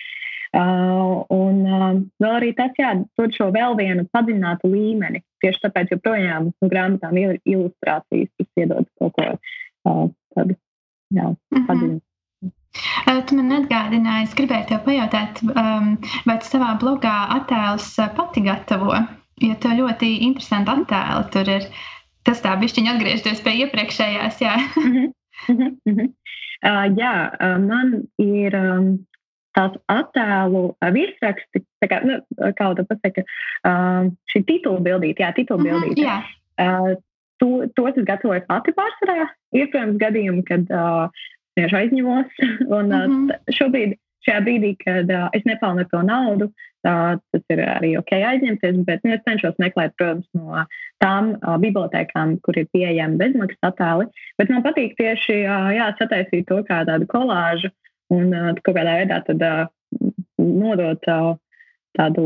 [0.58, 5.21] Uh, un uh, vēl arī tas, jā, dod šo vēl vienu padziļinātu līmeni.
[5.43, 10.56] Tieši tāpēc joprojām no grāmatām ir ilustrācijas, kas iedod kaut ko uh, tādu,
[11.13, 11.67] jā, mhm.
[11.67, 12.06] padziļinātu.
[13.28, 15.94] Tu man atgādināji, es gribēju te pajautāt, um,
[16.28, 18.96] vai tu savā blogā attēlus pati gatavo?
[19.44, 21.70] Jo tu ļoti interesanti attēli tur ir.
[22.28, 24.56] Tas tā bišķiņi atgriežoties pie iepriekšējās, jā.
[25.48, 27.13] uh, jā,
[27.63, 28.90] man ir um,
[29.56, 30.63] tās attēlu
[30.94, 32.20] virsraksti, tā kā, nu,
[32.60, 36.04] kā tu pasaka, uh, šī titula bildīte, jā, titula bildīte.
[36.04, 36.18] Uh -huh, jā.
[36.58, 37.04] Uh,
[37.42, 39.28] to, tos es gatavoju pati pārsvarā.
[39.56, 41.26] Ir, protams, gadījumi, kad uh,
[41.58, 42.38] vienkārši aizņemos.
[42.78, 43.54] Un, mm -hmm.
[43.58, 48.84] šobrīd, šajā brīdī, kad uh, es nepelnu to naudu, uh, tas ir arī ok aizņemties,
[48.88, 50.65] bet nu, es cenšos meklēt, protams, no
[51.04, 54.08] tām uh, bibliotekām, kur ir pieejami bezmaksas attēli.
[54.38, 57.72] Bet man patīk tieši uh, jā, sataisīt to kā tādu kolāžu
[58.13, 59.67] un uh, kaut kādā veidā tad, uh,
[60.38, 61.36] nodot uh,
[61.98, 62.26] tādu,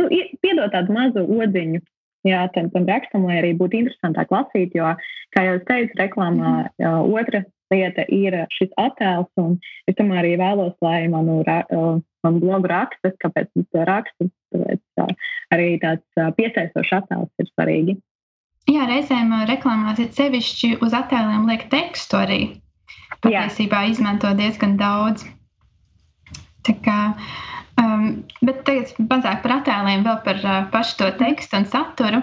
[0.00, 0.08] nu,
[0.42, 1.80] piedot tādu mazu odziņu
[2.26, 4.74] jā, tam, tam rakstam, lai arī būtu interesantāk lasīt.
[4.76, 4.94] Jo,
[5.36, 7.14] kā jau teicu, reklāmā mm.
[7.14, 9.30] otra lieta ir šis attēls.
[9.88, 14.28] Es tomēr arī vēlos, lai manu, manu blogu raksta, kāpēc es to rakstu.
[14.54, 15.16] Tāpēc
[15.54, 17.98] arī tāds piesaistošs attēls ir svarīgi.
[18.68, 22.40] Jā, reizēm reklāmās ir sevišķi uz attēliem liek tekstu arī.
[23.24, 25.24] Patiesībā izmanto diezgan daudz.
[26.66, 26.98] Tā kā,
[27.80, 28.06] um,
[28.44, 32.22] bet tagad mazāk par attēliem, vēl par uh, pašu to tekstu un saturu.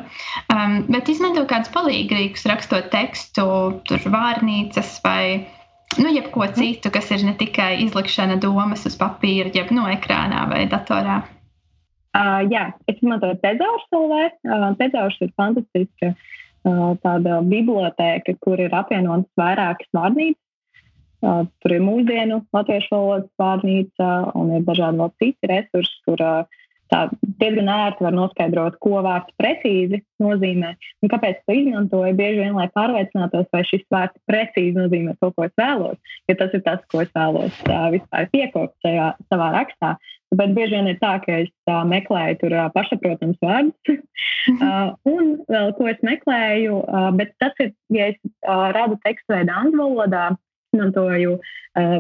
[0.54, 3.46] Um, bet izmanto kādus palīgrīgus rakstot tekstu,
[3.88, 5.46] tur vārnīcas vai
[5.98, 10.66] nu, jebko citu, kas ir ne tikai izlikšana domas uz papīra, jeb no ekrānā vai
[10.72, 11.22] datorā.
[12.16, 14.24] Uh, jā, es izmantoju Tezaurs LV.
[14.48, 20.40] Uh, Tezaurs ir fantastiska uh, tāda bibliotēka, kur ir apvienotas vairākas vārnīcas.
[21.24, 26.22] Tur ir mūsdienu latviešu valodas vārnīca un ir dažādi vēl citi resursi, kur
[26.92, 27.00] tā
[27.42, 32.14] diezgan ērti var noskaidrot, ko vārds precīzi nozīmē un kāpēc to izmantoju.
[32.18, 35.98] Bieži vien, lai pārliecinātos, vai šis vārds precīzi nozīmē to, ko es vēlos,
[36.30, 37.64] ja tas ir tas, ko es vēlos
[37.96, 39.96] vispār piekopt šajā savā rakstā.
[40.36, 44.00] Bet bieži vien ir tā, ka es uh, meklēju tur pašsaprotams vārdus,
[44.58, 49.38] uh, un vēl ko es meklēju, uh, bet tas ir, ja es uh, radu tekstu
[49.38, 50.26] veidā angļu valodā,
[50.76, 51.98] izmantoju uh,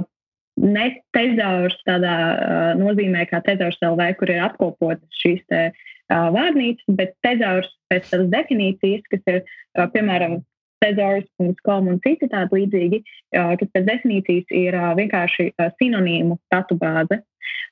[0.61, 0.85] ne
[1.15, 7.15] tezaurs tādā uh, nozīmē, kā tezaurs LV, kur ir apkopotas šīs te, uh, vārnīcas, bet
[7.25, 10.39] tezaurs pēc tādas definīcijas, kas ir, uh, piemēram,
[10.83, 13.01] tezaurs.com un citi tādi līdzīgi,
[13.35, 17.21] uh, kas pēc definīcijas ir uh, vienkārši uh, sinonīmu datu bāze.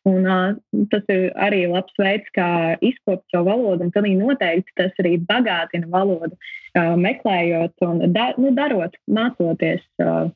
[0.06, 5.04] Un, uh, tas ir arī labs veids, kā izkopt šo valodu, un pilnīgi noteikti tas
[5.04, 9.86] arī bagātina valodu, uh, meklējot un da, nu, darot, mācoties.
[10.04, 10.32] Uh,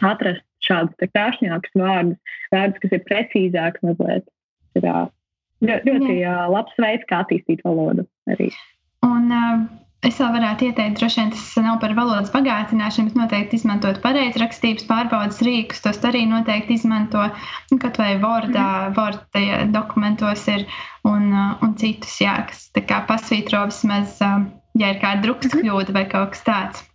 [0.00, 4.26] atrast šādus krāšņākus vārdus, vārdus, kas ir precīzāki mazliet.
[4.78, 6.16] Ir ļoti, ļoti
[6.54, 8.50] labs veids, kā attīstīt valodu arī.
[9.06, 9.68] Un, uh...
[10.00, 14.86] Es vēl varētu ieteikt, droši vien tas nav par valodas bagātināšanu, bet noteikti izmantot pareizrakstības
[14.88, 15.82] pārbaudas rīkus.
[15.84, 18.94] Tos arī noteikti izmanto nu, kaut vai Wordā, mm.
[18.96, 20.64] Word dokumentos ir
[21.04, 22.70] un, un citus, jā, kas
[23.10, 24.16] pasvītro vismaz,
[24.80, 25.66] ja ir kāda drukas mhm.
[25.66, 26.86] kļūda vai kaut kas tāds.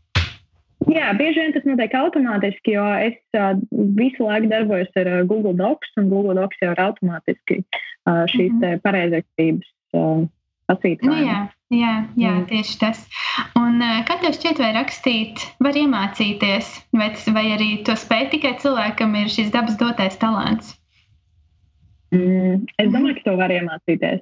[0.92, 3.56] Jā, bieži vien tas notiek automātiski, jo es uh,
[3.98, 8.52] visu laiku darbojos ar uh, Google Docs, un Google Docs jau ir automātiski uh, šīs
[8.52, 8.82] mm -hmm.
[8.84, 10.26] pareizības uh,
[10.70, 11.24] pasītrojumi.
[11.24, 11.40] Nu, jā,
[11.74, 12.46] jā, jā mm.
[12.52, 13.02] tieši tas.
[13.58, 18.54] Un uh, kā tev šķiet, vai rakstīt var iemācīties, vai, vai arī to spēj tikai
[18.62, 20.76] cilvēkam ir šis dabas dotais talants?
[22.14, 24.22] Mm, es domāju, ka to var iemācīties.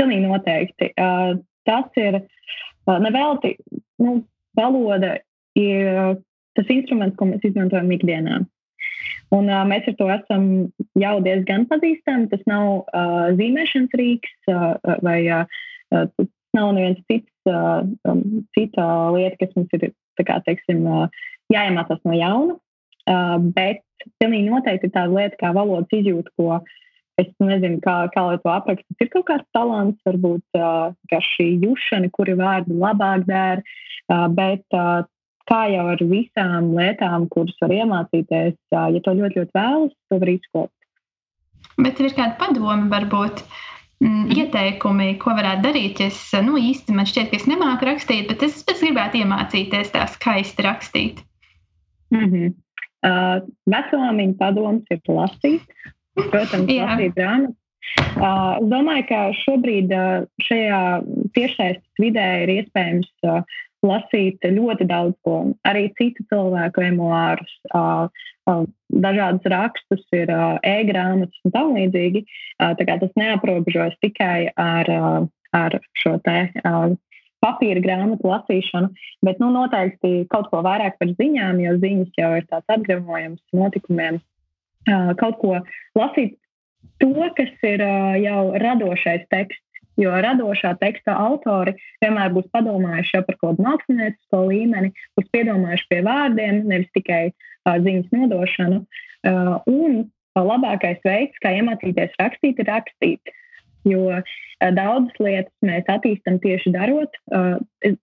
[0.00, 0.90] Pilnīgi noteikti.
[0.96, 2.22] Uh, tas ir
[2.88, 3.56] nevelti,
[4.02, 4.22] nu,
[4.56, 5.18] valoda
[5.60, 6.18] ir
[6.58, 8.40] tas instruments, ko mēs izmantojam ikdienā.
[9.34, 10.44] Un, uh, mēs ar to esam
[10.98, 12.30] jau diezgan pazīstami.
[12.32, 15.44] Tas nav uh, zīmēšanas rīks uh, vai uh,
[15.92, 18.22] tas nav neviens cits, uh, um,
[18.56, 19.90] cita lieta, kas mums ir
[20.24, 21.20] kā, teiksim, uh,
[21.52, 22.56] jāiemācās no jauna.
[23.08, 23.84] Uh, bet
[24.20, 26.58] pilnīgi noteikti ir tāda lieta kā valodas izjūta, ko
[27.18, 28.86] es nezinu, kā, kā lai to aprakstu.
[28.94, 34.64] Tas ir kaut kāds talants, varbūt uh, šī jušana, kuri vārdi labāk dēr, uh, bet
[34.76, 35.02] uh,
[35.48, 40.32] kā jau ar visām lietām, kuras var iemācīties, ja to ļoti, ļoti vēlas, to var
[40.34, 40.74] izkopt.
[41.78, 43.44] Bet ir kāda padoma varbūt.
[43.98, 46.00] Mm, ieteikumi, ko varētu darīt.
[46.04, 50.04] Es nu, īsti man šķiet, ka es nemāku rakstīt, bet es, es gribētu iemācīties tā
[50.12, 51.24] skaisti rakstīt.
[52.14, 52.52] Mm -hmm.
[53.08, 55.66] uh, Vecāmiņa padoms ir lasīt,
[56.14, 57.56] protams, lasīt grāmatas.
[57.98, 60.80] Uh, es domāju, ka šobrīd uh, šajā
[61.34, 63.42] tiešsaistes vidē ir iespējams uh,
[63.86, 65.38] lasīt ļoti daudz ko.
[65.68, 68.08] Arī citu cilvēku emuārus, uh,
[68.88, 70.32] dažādas rakstus, ir
[70.66, 72.24] e-grāmatas un tam līdzīgi.
[72.58, 74.90] Uh, tas neaprobežojas tikai ar,
[75.54, 76.40] ar šo te.
[77.38, 78.88] Papīra grāmatu lasīšanu,
[79.22, 84.18] bet nu, noteikti kaut ko vairāk par ziņām, jo ziņas jau ir tāds atgremojams notikumiem,
[85.20, 85.60] kaut ko
[85.94, 86.34] lasīt,
[86.98, 87.84] to, kas ir
[88.24, 89.67] jau radošais teksts.
[89.98, 95.88] Jo radošā teksta autori vienmēr būs padomājuši jau par kaut kādu māksliniecisko līmeni, būs piedomājuši
[95.90, 98.84] pie vārdiem, nevis tikai uh, ziņas nodošanu.
[99.26, 100.04] Uh, un
[100.38, 103.34] labākais veids, kā iemācīties rakstīt, ir rakstīt.
[103.86, 104.22] Jo uh,
[104.74, 107.14] daudzas lietas mēs attīstam tieši darot.
[107.30, 107.58] Uh,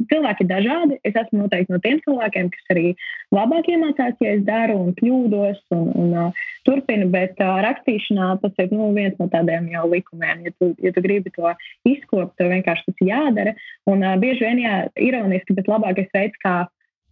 [0.10, 0.98] cilvēki ir dažādi.
[1.04, 2.94] Es esmu noteikti no tiem cilvēkiem, kas arī
[3.36, 8.72] labāk iemācās, ja es daru un kļūdos un, un uh, turpinu, bet rakstīšanā tas ir
[8.72, 10.46] nu, viens no tādiem jau likumiem.
[10.48, 11.52] Ja tu, ja tu gribi to
[11.92, 13.56] izkopt, tev vienkārši tas jādara.
[13.92, 16.62] Un bieži vien, jā, ironiski, bet labākais veids, kā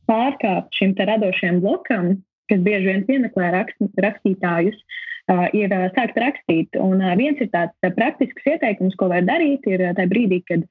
[0.10, 2.16] pārkāpt šim radošajam blokam,
[2.52, 6.76] kas bieži vien piemeklē rakst, rakstītājus, uh, ir sākt rakstīt.
[6.80, 10.66] Un viens ir tāds praktisks ieteikums, ko var darīt, ir tajā brīdī, kad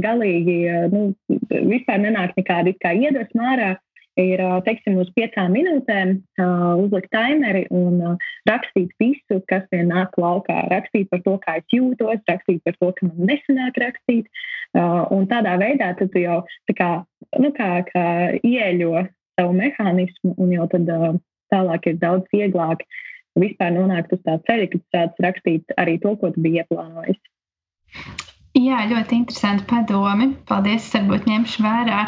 [0.00, 1.14] galīgi nu,
[1.50, 3.70] vispār nenāk nekāda iedvesma ārā.
[4.18, 6.16] Ir, teiksim, uz piecām minūtēm
[6.82, 10.66] uzlikt timeri un rakstīt visu, kas vien nāk laukā.
[10.68, 14.26] Rakstīt par to, kā es jūtos, rakstīt par to, ka man nesanāk rakstīt.
[14.74, 16.90] Un tādā veidā tu jau tā kā,
[17.38, 18.06] nu, kā, kā
[18.42, 19.06] ieļo
[19.38, 20.90] savu mehānismu, un jau tad
[21.54, 22.98] tālāk ir daudz vieglāk uh,
[23.38, 27.20] vispār nonākt uz tā ceļa, ka tu sāc rakstīt arī to, ko tu biji ieplānojis.
[28.58, 30.32] Jā, ļoti interesanti padomi.
[30.48, 30.88] Paldies.
[30.88, 32.00] Es varbūt ņemšu vērā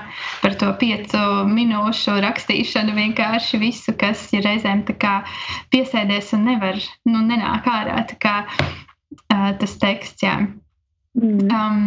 [0.42, 2.96] par to piecu minūšu rakstīšanu.
[2.98, 4.82] Vienkārši visu, kas ir reizēm
[5.70, 8.02] piesēdies un nevar, nu, nenāk ārā.
[8.18, 10.34] Kā, uh, tas teksts, jā.
[11.12, 11.44] Mm.
[11.52, 11.80] Um,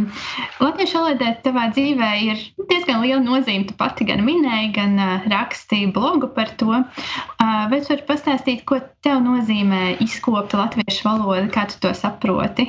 [0.62, 3.66] Latviešu valodai tavā dzīvē ir diezgan liela nozīme.
[3.66, 6.70] Tu pati gan minēji, gan uh, rakstīji blogu par to.
[6.70, 12.68] Uh, vai tu vari pastāstīt, ko tev nozīmē izkopt latviešu valodu, kā tu to saproti?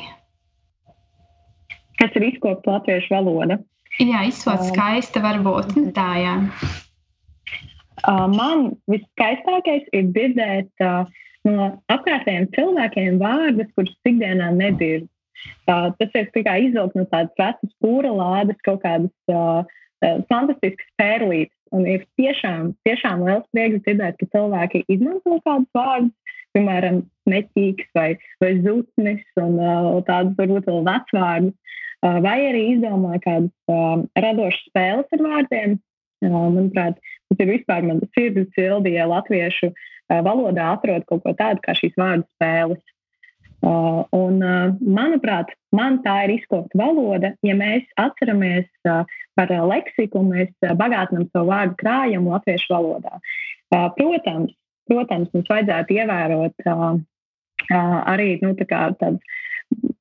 [2.00, 3.58] Kas ir izkopt latviešu valoda?
[4.00, 5.76] Jā, izsot um, skaista varbūt.
[5.76, 6.34] Nu, tā, jā.
[8.06, 11.04] Uh, man viskaistākais ir dzirdēt uh,
[11.44, 15.04] no apkārtējiem cilvēkiem vārdus, kurus ikdienā nedzird.
[15.66, 19.64] Uh, tas ir tikai izvilkt no tādas vecas pūra lādes kaut kādas uh,
[20.30, 21.54] fantastiskas pērlītes.
[21.74, 26.12] Un ir tiešām, tiešām liels prieks dzirdēt, ka cilvēki izmanto kādus vārdus,
[26.54, 31.56] piemēram, meķīgs vai, vai zutnis un uh, tādus varbūt vēl vecvārdus.
[32.04, 35.76] Uh, vai arī izdomāja kādas uh, radošas spēles ar vārdiem.
[36.24, 41.64] Uh, manuprāt, tas ir vispār mans sirds sildīja latviešu uh, valodā atrod kaut ko tādu
[41.64, 42.82] kā šīs vārdu spēles.
[43.66, 44.36] Un,
[44.80, 47.32] manuprāt, man tā ir izkopta valoda.
[47.46, 48.68] Ja mēs atceramies
[49.36, 53.18] par leksiku, mēs bagātinām savu vārdu krājumu latviešu valodā.
[53.98, 54.54] Protams,
[54.86, 56.70] protams mums vajadzētu ievērot
[57.72, 59.94] arī nu, tā tādus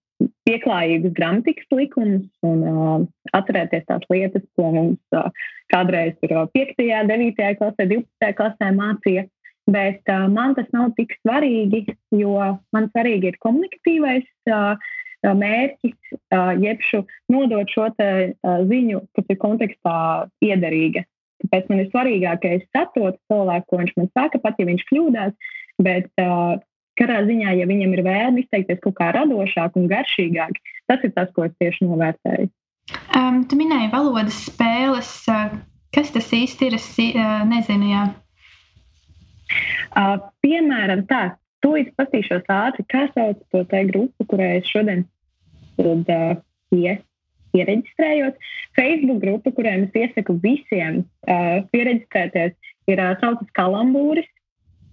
[0.45, 5.31] pieklājīgus gramatikas likumus un uh, atcerēties tās lietas, ko mums uh,
[5.73, 6.75] kādreiz tur 5,
[7.09, 9.25] 9, klasē, 12 klasē mācīja.
[9.71, 12.35] Bet uh, man tas nav tik svarīgi, jo
[12.75, 14.77] man svarīgi ir komunikatīvais uh,
[15.25, 17.01] mērķis, uh, jebšu
[17.33, 19.97] nodot šo te, uh, ziņu, kas ir kontekstā
[20.45, 21.05] iederīga.
[21.43, 24.85] Tāpēc man ir svarīgāk, ka es saprotu cilvēku, ko viņš man saka, pat ja viņš
[24.91, 25.33] kļūdās.
[25.85, 26.61] Bet uh,
[26.99, 31.31] katrā ziņā, ja viņam ir vēlme izteikties kaut kā radošāk un garšīgāk, tas ir tas,
[31.35, 32.51] ko es tieši novērtēju.
[33.17, 35.11] Um, tu minēji valodas spēles.
[35.95, 36.77] Kas tas īsti ir?
[36.77, 36.91] Es
[37.49, 37.89] nezinu.
[37.89, 38.05] Jā.
[39.95, 41.23] Uh, piemēram, tā,
[41.65, 45.05] tūlīt patīšos ātri, kā sauc to grupu, kurai es šodien
[45.77, 46.39] tad, uh,
[46.75, 47.03] ies.
[47.55, 48.39] iereģistrējot.
[48.75, 52.55] Facebook grupa, kuriem es iesaku visiem uh, pieregistrēties,
[52.91, 54.27] ir uh, saucas Kalambūris.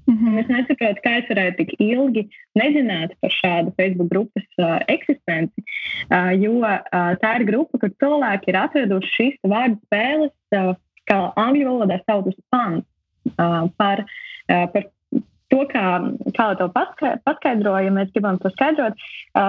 [0.06, 0.38] Mm -hmm.
[0.40, 2.22] Es nesaprotu, kā es varēju tik ilgi
[2.58, 5.62] nezināt par šādu Facebook grupas uh, eksistenci,
[6.10, 10.74] uh, jo uh, tā ir grupa, kur cilvēki ir atraduši šīs vārdu spēles, uh,
[11.10, 12.86] kā angļu valodā saucas pants,
[13.76, 14.04] par,
[14.48, 14.84] par
[15.52, 15.86] to, kā,
[16.36, 18.98] kā to paskaidroju, ja mēs gribam to skaidrot,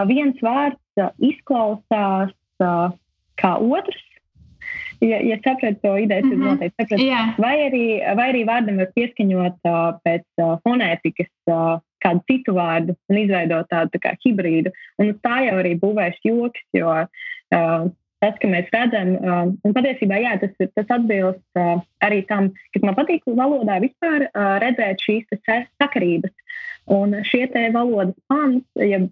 [0.10, 2.34] viens vārds izklausās
[3.40, 4.04] kā otrs,
[5.04, 6.50] ja, ja sapratu to ideju, tad mm -hmm.
[6.50, 7.04] noteikti sapratu.
[7.04, 7.34] Yeah.
[7.38, 12.96] Vai, arī, vai arī vārdam var pieskaņot uh, pēc uh, fonētikas uh, kādu citu vārdu
[13.10, 14.72] un izveidot tādu tā kā hibrīdu.
[15.00, 17.92] Un tā jau arī būvēs joks, jo uh,
[18.24, 22.88] tas, ka mēs redzam, uh, un patiesībā jā, tas, tas atbilst uh, arī tam, kas
[22.88, 26.34] man patīk valodā vispār uh, redzēt šīs sakarības.
[26.92, 29.04] Un šie te valodas pants, ja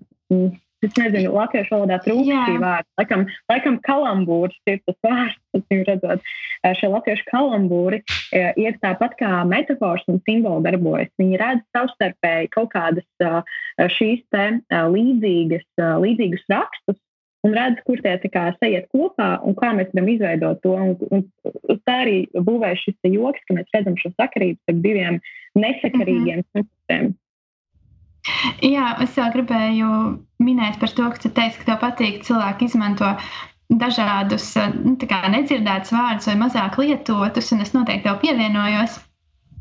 [0.82, 2.88] Es nezinu, latviešu valodā trūkst šī vārda.
[2.98, 6.32] Laikam, laikam kalambūrs ir tas vārds, kas redzot.
[6.80, 8.00] Šie latviešu kalambūri
[8.64, 11.12] ir tāpat kā metafors un simboli darbojas.
[11.22, 13.06] Viņi redz savstarpēji kaut kādas
[14.00, 14.48] šīs te
[14.96, 15.68] līdzīgas,
[16.02, 16.98] līdzīgus rakstus,
[17.48, 20.76] un redz, kur tie kā sajiet kopā un kā mēs varam izveidot to.
[20.76, 25.20] Un, un tā arī būvē šis joks, ka mēs redzam šo sakarību starp diviem
[25.58, 27.14] nesakarīgiem mm -hmm.
[28.62, 29.88] Jā, es vēl gribēju
[30.46, 33.16] minēt par to, ka tu teici, ka tev patīk cilvēki izmanto
[33.82, 34.98] dažādus nu,
[35.36, 39.00] nedzirdētus vārdus vai mazāk lietotus, un es noteikti tev pievienojos.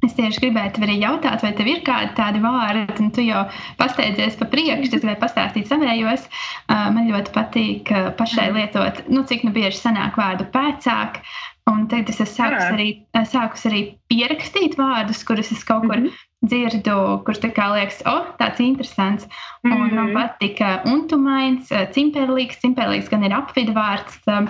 [0.06, 3.42] Es tieši gribēju tev arī jautāt, vai tev ir kādi tādi vārdi, un tu jau
[3.80, 6.24] pasteidzies pa priekšu, es gribēju pastāstīt savējos.
[6.70, 11.20] Man ļoti patīk pašai lietot, nu, cik nu bieži sanāk vārdu pēcāk,
[11.68, 12.88] un tagad es esmu sākus arī,
[13.28, 18.00] sākus arī pierakstīt vārdus, kurus es kaut kur mm -hmm dzirdu, kurš tā kā liekas,
[18.08, 19.26] oh, tāds interesants.
[19.64, 19.94] Un mm -hmm.
[19.94, 24.20] man patika untumains, cimperlīgs, cimperlīgs gan ir apvidvārds.
[24.26, 24.48] Um,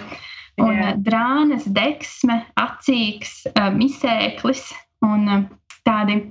[0.59, 0.95] un yeah.
[0.97, 4.73] drānas, deksme, acīgs, izsēklis
[5.07, 5.45] un um,
[5.87, 6.23] tādi.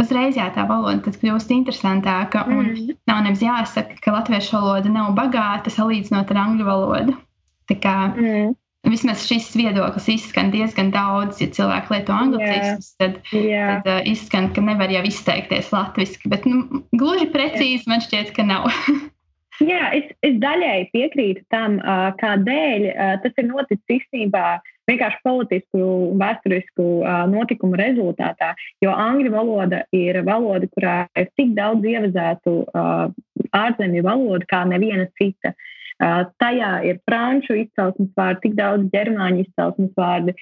[0.00, 2.46] Uzreiz jā, tā valoda kļūst interesantāka.
[2.48, 2.60] Mm.
[2.64, 2.96] -hmm.
[3.10, 7.16] Nav nevis jāsaka, ka latviešu valoda nav bagāta salīdzinot ar angļu valodu.
[7.68, 8.54] Tā kā mm
[8.88, 11.40] vismaz šis viedoklis izskan diezgan daudz.
[11.42, 13.80] Ja cilvēki lieto anglicismus, tad, yeah.
[13.82, 16.30] tad uh, izskan, ka nevar jau izteikties latviešu.
[16.32, 17.90] Bet nu, gluži precīzi yeah.
[17.92, 18.68] man šķiet, ka nav.
[19.62, 22.88] Jā, es, es daļēji piekrītu tam, uh, kādēļ
[23.22, 24.46] tas ir noticis īstenībā
[24.92, 25.82] vienkārši politisku,
[26.20, 28.52] vēsturisku uh, notikumu rezultātā.
[28.84, 32.56] Jo angļu valoda ir valoda, kurā ir tik daudz ievazētu
[33.52, 35.54] ārzemju valodu kā neviena cita.
[36.42, 40.34] Tajā ir franču izcelsmes vārdi, tik daudz ģermāņu izcelsmes vārdi.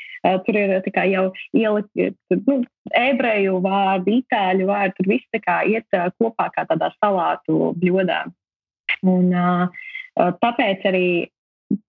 [0.46, 0.72] Tur ir
[1.10, 2.60] jau ielikt nu,
[2.96, 4.94] ebreju vārdi, itāļu vārdi.
[4.96, 8.22] Tur viss iet kopā kā tādā salātu bļodā.
[9.10, 9.34] Un,
[10.16, 11.06] tāpēc arī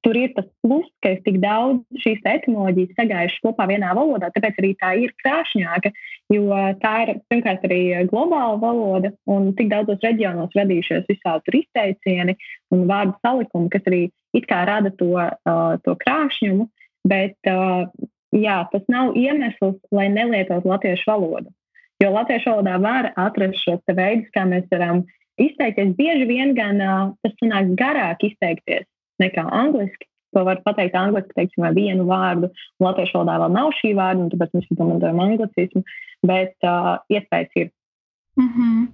[0.05, 4.59] tur ir tas plus, ka ir tik daudz šīs etimoloģijas sagājušas kopā vienā valodā, tāpēc
[4.61, 5.91] arī tā ir krāšņāka,
[6.35, 12.37] jo tā ir pirmkārt arī globāla valoda un tik daudzos reģionos radījušies visādi izteicieni
[12.73, 14.03] un vārdu salikumi, kas arī
[14.37, 16.67] it kā rada to, uh, to krāšņumu,
[17.09, 17.89] bet uh,
[18.35, 21.49] jā, tas nav iemesls, lai nelietotu latviešu valodu.
[22.01, 25.03] Jo latviešu valodā var atrast šos veidus, kā mēs varam
[25.41, 25.93] izteikties.
[25.97, 28.85] Bieži vien gan uh, tas sanāk garāk izteikties
[29.21, 30.07] nekā angliski.
[30.35, 32.47] To var pateikt angliski, teiksim, vienu vārdu.
[32.79, 35.83] Latviešu valodā vēl nav šī vārda, tāpēc mēs izmantojam anglicismu,
[36.27, 37.71] bet uh, iespējas ir.
[38.39, 38.87] Mm -hmm.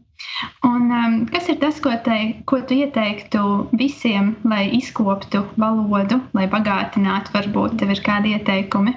[0.66, 2.18] Un, um, kas ir tas, ko, te,
[2.50, 3.42] ko tu ieteiktu
[3.78, 7.34] visiem, lai izkoptu valodu, lai bagātinātu?
[7.36, 8.96] Varbūt tev ir kādi ieteikumi?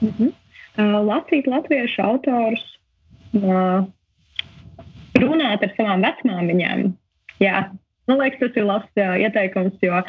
[0.00, 0.30] Mm -hmm.
[0.78, 2.64] uh, lasīt latviešu autors,
[3.34, 3.82] uh,
[5.18, 6.92] runāt ar savām vecmāmiņām.
[7.42, 7.68] Jā,
[8.08, 10.02] Man liekas, tas ir labs jā, ieteikums, jo,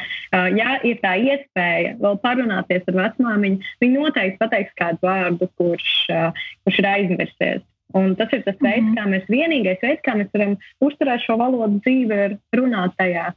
[0.56, 5.90] ja ir tā iespēja vēl parunāties ar vecmāmiņu, viņi noteikti pateiks kādu vārdu, kurš,
[6.64, 7.66] kurš ir aizmirsies.
[7.92, 8.72] Un tas ir tas mm -hmm.
[8.72, 13.32] veids, kā mēs vienīgais veids, kā mēs varam uzturēt šo valodu dzīvi, ir runāt tajā.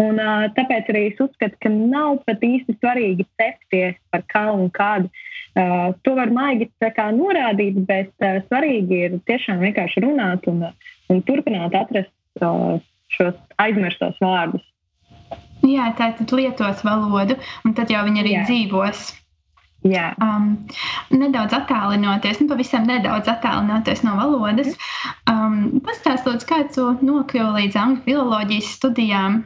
[0.00, 4.70] Un, uh, tāpēc arī es uzskatu, ka nav pat īsti svarīgi cepties par kā un
[4.70, 5.10] kādu.
[5.52, 10.64] Uh, to var maigi norādīt, bet uh, svarīgi ir tiešām vienkārši runāt un,
[11.08, 12.80] un turpināt atrast uh,
[13.16, 14.64] šos aizmirstos vārdus.
[15.62, 18.46] Jā, tā tad lietos valodu, un tad jau viņi arī Jā.
[18.48, 19.02] dzīvos.
[19.86, 20.12] Jā.
[20.22, 20.52] Um,
[21.10, 24.76] nedaudz attālinoties, nu, pavisam nedaudz attālinoties no valodas.
[25.30, 29.40] Um, Pastāstiet, kā tu nokļuvi līdz angļu filozofijas studijām,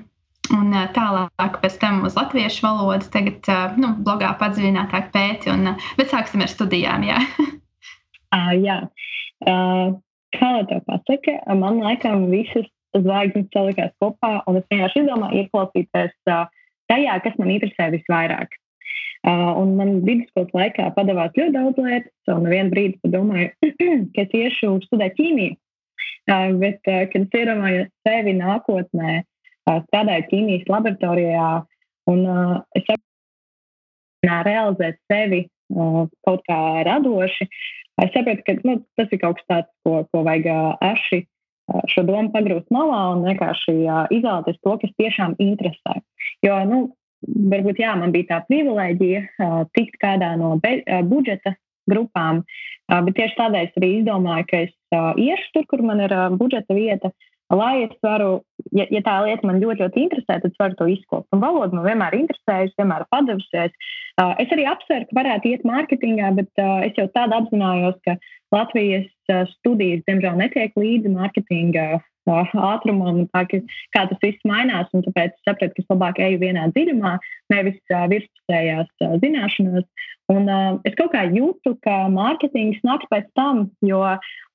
[0.57, 3.09] un uh, tālāk pēc tam uz latviešu valodu.
[3.13, 7.09] Tagad, uh, nu, blogā padziļinātāk pēti, un, uh, bet sāksim ar studijām.
[7.09, 7.21] Jā,
[8.37, 8.81] uh, jā.
[9.41, 9.97] Uh,
[10.37, 12.69] kā lai to pasaka, man laikam visas
[13.05, 18.57] zvaigznes salikās kopā, un es vienkārši izdomāju ieklausīties tajā, kas man interesē visvairāk.
[19.27, 23.73] Un man vidusskolas laikā padavās ļoti daudz lietas, un vienu brīdi padomāju,
[24.15, 25.57] ka es iešu studēt ķīmiju.
[26.61, 29.23] Bet, kad es iedomājos sevi nākotnē,
[29.67, 31.49] strādāju ķīmijas laboratorijā,
[32.11, 32.23] un
[32.79, 33.03] es saprotu,
[34.47, 37.49] realizēt sevi kaut kā radoši,
[38.03, 41.25] es saprotu, ka nu, tas ir kaut kas tāds, ko, ko vajag aši
[41.91, 43.75] šo domu pagrūst malā un vienkārši
[44.15, 45.99] izvēlēties to, kas tiešām interesē.
[46.45, 46.81] Jo, nu,
[47.25, 51.57] varbūt jā, man bija tā privilēģija uh, tikt kādā no be, uh, budžeta
[51.91, 56.03] grupām, uh, bet tieši tādēļ es arī izdomāju, ka es uh, iešu tur, kur man
[56.05, 57.13] ir uh, budžeta vieta,
[57.55, 58.41] lai es varu,
[58.75, 61.29] ja, ja tā lieta man ļoti, ļoti interesē, tad es varu to izkopt.
[61.35, 63.77] Un valoda man vienmēr interesējusi, vienmēr padavusies.
[64.17, 68.17] Uh, es arī apsveru, ka varētu iet mārketingā, bet uh, es jau tādu apzinājos, ka
[68.55, 71.87] Latvijas uh, studijas, diemžēl, netiek līdzi mārketinga
[72.27, 73.61] ātrumam, tā, ka,
[73.95, 74.91] kā tas viss mainās.
[74.93, 77.17] Tāpēc es sapratu, ka es labāk eju vienā dziļumā,
[77.55, 79.87] nevis uh, virspusējās uh, zināšanās.
[80.33, 84.03] Un, uh, es kaut kā jūtu, ka mārketings nāks pēc tam, jo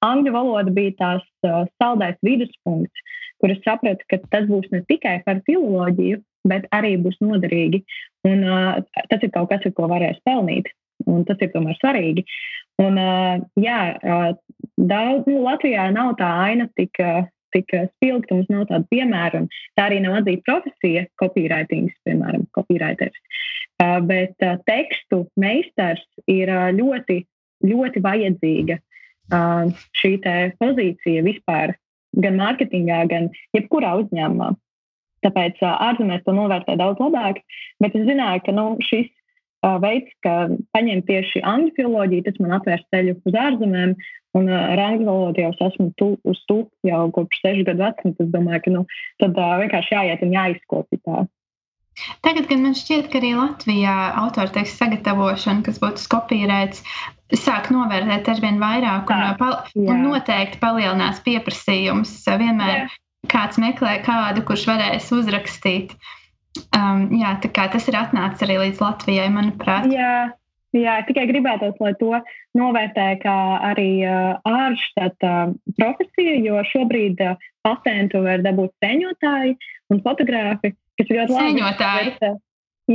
[0.03, 3.07] angļu valoda bija tās uh, saldais viduspunkts,
[3.39, 6.19] kur es sapratu, ka tas būs ne tikai par filoloģiju,
[6.51, 7.83] bet arī būs noderīgi.
[8.27, 10.69] Un, uh, tas ir kaut kas, ar ko varēs pelnīt.
[11.09, 12.25] Un tas ir tomēr svarīgi.
[12.81, 14.33] Un, uh, jā, uh,
[14.77, 17.23] daudz, nu, Latvijā nav tā aina tik, uh,
[17.55, 19.43] tik eh, spilgta, mums nav tāda piemēra.
[19.77, 23.17] Tā arī nav atzīta profesija, copywriting, piemēram, copywriters.
[23.81, 27.21] Uh, bet uh, tekstu meistars ir uh, ļoti,
[27.65, 30.17] ļoti vajadzīga uh, šī
[30.61, 31.75] pozīcija vispār,
[32.21, 34.51] gan mārketingā, gan jebkurā uzņēmumā.
[35.21, 37.43] Tāpēc ārzemēs to novērtē daudz labāk,
[37.81, 39.09] bet es zināju, ka nu, šis
[39.61, 43.95] veids, ka paņemt tieši angļu filoloģiju, tas man atvērs ceļu uz ārzemēm.
[44.39, 48.15] Un ar angļu valodu jau esmu tu, uz to jau kopš sešu gadu vecuma.
[48.15, 48.83] Es domāju, ka nu,
[49.19, 51.23] tad uh, vienkārši jāiet un jāizkopja tā.
[52.23, 56.85] Tagad, kad man šķiet, ka arī Latvijā autortekstu sagatavošana, kas būtu skopīrēts,
[57.35, 62.13] sāk novērtēt ar vien vairāk un, pal un noteikti palielinās pieprasījums.
[62.25, 62.87] Vienmēr jā.
[63.31, 65.95] kāds meklē kādu, kurš varēs uzrakstīt.
[66.75, 69.89] Um, jā, tas ir atnācis arī līdz Latvijai, manuprāt.
[69.91, 70.31] Jā.
[70.71, 72.13] Jā, tikai gribētu, lai to
[72.55, 73.37] novērtē kā
[73.67, 79.57] arī uh, ārštata uh, profesija, jo šobrīd uh, patentu var dabūt sēņotāji
[79.91, 81.51] un fotografi, kas ir ļoti labi.
[81.57, 82.13] Sēņotāji.
[82.13, 82.39] Bet, uh,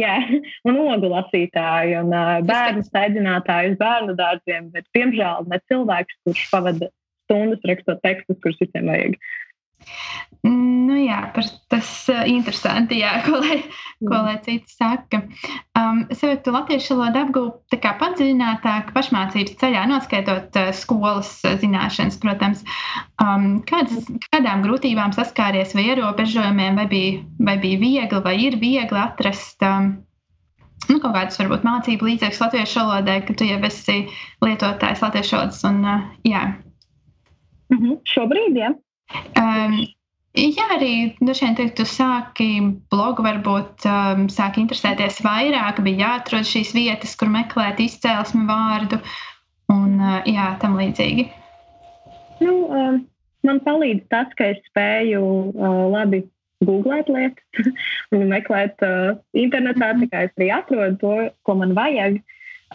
[0.00, 0.14] jā,
[0.70, 6.48] un ogu lasītāji un uh, bērnu sēdzinātāji uz bērnu dārziem, bet, diemžēl, ne cilvēks, kurš
[6.54, 6.88] pavada
[7.26, 9.20] stundas rakstot tekstus, kurus visiem vajag.
[10.46, 11.18] Nu, jā,
[11.72, 13.58] tas ir uh, interesanti, jā, ko, lai,
[14.00, 14.26] ko mm.
[14.26, 15.22] lai citi saka.
[15.78, 21.32] Um, es saprotu, ka latviešu valodu apgūt padziļinātāk pašmācības ceļā, noskaitot uh, skolas
[21.62, 22.62] zināšanas, protams.
[23.22, 29.02] Um, kādas, kādām grūtībām saskāries vai ierobežojumiem, vai bija, vai bija viegli, vai ir viegli
[29.02, 29.92] atrast um,
[30.86, 33.98] nu, kaut kādus varbūt mācību līdzekļus latviešu valodai, ka tu jau esi
[34.44, 35.60] lietotājs latviešu valodas.
[35.66, 36.46] Un, uh, jā.
[37.72, 38.00] Mm -hmm.
[38.06, 38.74] Šobrīd, jā.
[39.38, 39.78] Um,
[40.36, 42.48] Jā, arī dažiem teikt, tu sāki
[42.92, 48.98] blogu, varbūt um, sāki interesēties vairāk, bija jāatrod šīs vietas, kur meklēt izcēlesmi vārdu
[49.72, 51.24] un uh, jā, tam līdzīgi.
[52.44, 53.00] Nu, um,
[53.48, 56.26] man palīdz tas, ka es spēju uh, labi
[56.68, 57.72] googlēt lietas
[58.16, 61.16] un meklēt uh, internetā, tā kā es arī atrodu to,
[61.48, 62.20] ko man vajag.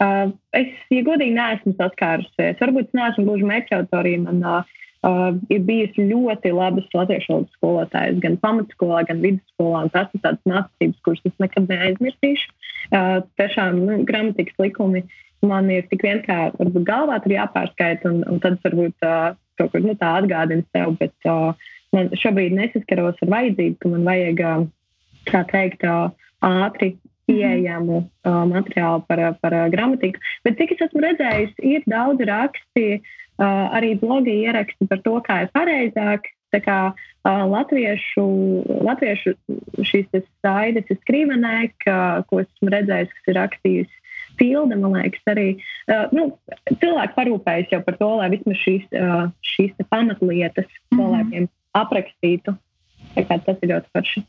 [0.01, 2.57] Uh, es, ja godīgi, neesmu saskārusies.
[2.57, 4.25] Varbūt es neesmu gluži mērķautorija.
[4.25, 9.87] Man uh, Uh, ir bijusi ļoti labas latviešu valodas skolotājas gan pamatskolā, gan vidusskolā.
[9.95, 12.51] Tas ir tāds mācības, kuras es nekad neaizmirsīšu.
[12.91, 15.01] Uh, tiešām nu, gramatikas likumi
[15.41, 19.73] man ir tik vien kā varbūt galvā tur jāpārskaita, un, un tad varbūt uh, kaut
[19.73, 20.93] kur nu, tā atgādina sev.
[20.99, 21.57] Bet uh,
[21.95, 24.67] man šobrīd nesaskaros ar vajadzību, ka man vajag, uh,
[25.31, 26.11] kā teikt, uh,
[26.45, 26.93] ātri
[27.29, 30.21] pieejamu uh, materiālu par, par uh, gramatiku.
[30.45, 33.01] Bet cik es esmu redzējis, ir daudz raksti.
[33.41, 36.29] Arī blogi ieraksti par to, kā ir pareizāk.
[36.51, 38.25] Tā kā uh, latviešu,
[38.83, 39.31] latviešu
[39.87, 40.09] šīs
[40.43, 41.53] saites ir skrīvenē,
[42.27, 43.93] ko esmu redzējis, kas ir rakstījis
[44.39, 46.29] Tilde, man liekas, arī uh, nu,
[46.71, 51.55] cilvēki parūpējas jau par to, lai vismaz šīs, uh, šīs pamatlietas cilvēkiem mm -hmm.
[51.77, 52.55] aprakstītu.
[53.15, 54.23] Tas ir ļoti forši.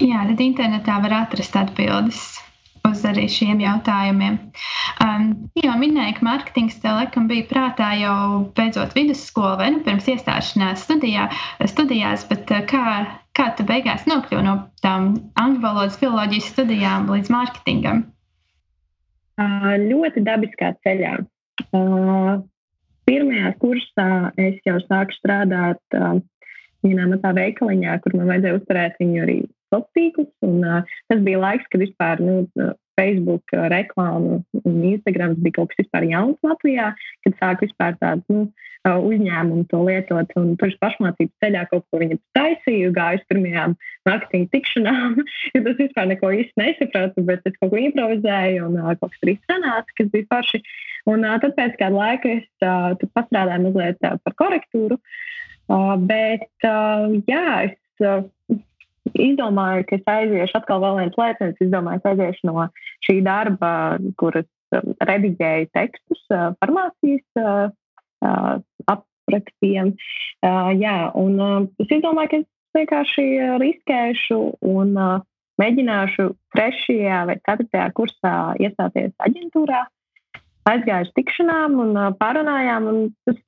[0.00, 2.22] Jā, tad internetā var atrast atbildes
[2.88, 4.38] uz arī šiem jautājumiem.
[5.04, 5.28] Um,
[5.60, 8.16] jau minēju, ka mārketings tev laikam bija prātā jau
[8.56, 11.28] beidzot vidusskolu vai nu, pirms iestāšanās studijā,
[11.68, 12.96] studijās, bet uh, kā,
[13.36, 18.04] kā tu beigās nokļuvi no tām angļu valodas filoloģijas studijām līdz mārketingam?
[19.36, 21.18] Uh, ļoti dabiskā ceļā.
[21.72, 22.38] Uh,
[23.06, 24.08] pirmajā kursā
[24.40, 26.00] es jau sāku strādāt
[26.86, 29.36] vienā mazā veikaliņā, kur man vajadzēja uzturēt viņu arī
[29.66, 30.32] sociālos tīklus.
[30.46, 32.44] Un, uh, tas bija laiks, kad vispār nu,
[32.96, 36.92] Facebook reklāma un Instagram bija kaut kas vispār jauns Latvijā,
[37.26, 38.46] kad sāk vispār tādu nu,
[38.86, 40.32] uzņēmumu to lietot.
[40.38, 43.76] Un tur pašmācības ceļā kaut ko viņa taisīja, gāja uz pirmajām
[44.08, 45.16] marketinga tikšanām.
[45.54, 49.26] ja tas vispār neko īsti nesapratu, bet es kaut ko improvizēju un uh, kaut kas
[49.26, 50.62] arī sanāca, kas bija forši.
[51.10, 55.00] Un uh, tad pēc kāda laika es uh, pastrādāju mazliet uh, par korektūru.
[55.66, 58.22] Uh, bet uh, jā, es uh,
[59.22, 61.60] izdomāju, ka es aiziešu atkal vēl viens lēciens.
[61.60, 62.66] Es domāju, ka aiziešu no
[63.06, 63.72] šī darba,
[64.20, 67.70] kuras um, rediģēju tekstus uh, farmācijas uh,
[68.24, 68.52] uh,
[68.92, 69.94] aprakstiem.
[70.46, 71.40] Jā, un
[71.82, 72.46] es izdomāju, ka es
[72.76, 73.24] vienkārši
[73.58, 74.36] riskēšu
[74.68, 74.92] un
[75.58, 79.80] mēģināšu trešajā vai ceturtajā kursā iestāties aģentūrā.
[80.70, 83.40] Aizgāju uz tikšanām un pārunājām, un tas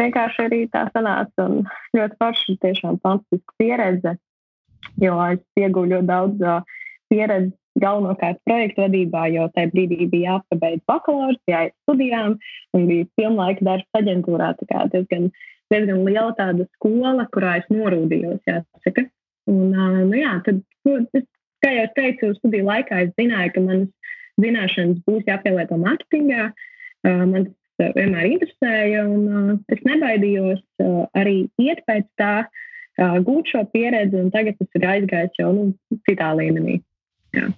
[0.00, 1.48] vienkārši arī tā sanāca.
[1.96, 4.16] Ļoti forši, tiešām fantastiska pieredze
[5.02, 6.60] jo es ieguvu ļoti daudz uh,
[7.12, 12.38] pieredzes galvenokārt projektu vadībā, jo tajā brīdī bija jāpabeidz bakalaura, jāiet studijām
[12.76, 14.52] un bija pilnlaika darbs aģentūrā.
[14.60, 15.28] Tā kā diezgan,
[15.72, 19.06] diezgan liela tāda skola, kurā es norūdījos, jāsaka.
[19.50, 20.62] Un, uh, nu jā, tad,
[21.14, 21.28] es,
[21.64, 26.50] kā jau teicu, studiju laikā es zināju, ka manas zināšanas būs jāpielieto mārketingā.
[27.06, 32.38] Uh, man tas vienmēr interesēja, un uh, es nebaidījos uh, arī iet pēc tā.
[32.46, 32.62] Uh,
[32.98, 35.70] gūt šo pieredzi, un tagad tas ir aizgājis jau nu,
[36.08, 36.80] citā līmenī.
[37.36, 37.50] Jā.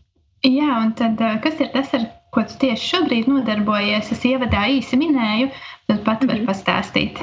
[0.46, 4.12] Jā, un tad, kas ir tas, ar ko tu tieši šobrīd nodarbojies?
[4.14, 5.50] Es ievadā īsi minēju,
[5.90, 6.48] tad pat var mm -hmm.
[6.50, 7.18] pastāstīt.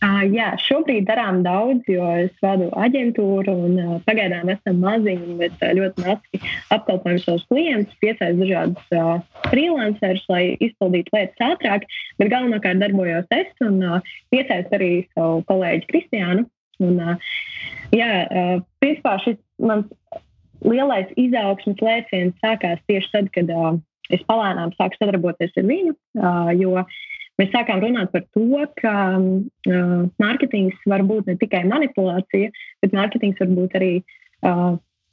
[0.00, 5.60] Uh, jā, šobrīd darām daudz, jo es vadu aģentūru un uh, pagaidām esam maziņi, bet
[5.60, 9.20] uh, ļoti maz apkalpojam savus klientus, piesaistām dažādus uh,
[9.50, 11.84] freelancerus, lai izpildītu lietas ātrāk.
[12.16, 14.00] Bet galvenokārt darbojos es un uh,
[14.32, 16.46] piesaistu arī savu kolēģi Kristiānu,
[16.80, 16.98] Un,
[17.94, 18.10] jā,
[18.80, 19.88] principā šis mans
[20.64, 23.52] lielais izaugsmes lēciens sākās tieši tad, kad
[24.10, 25.94] es palēnām sāku sadarboties ar viņu,
[26.60, 26.84] jo
[27.40, 28.94] mēs sākām runāt par to, ka
[30.20, 32.52] mārketings var būt ne tikai manipulācija,
[32.84, 33.92] bet mārketings var būt arī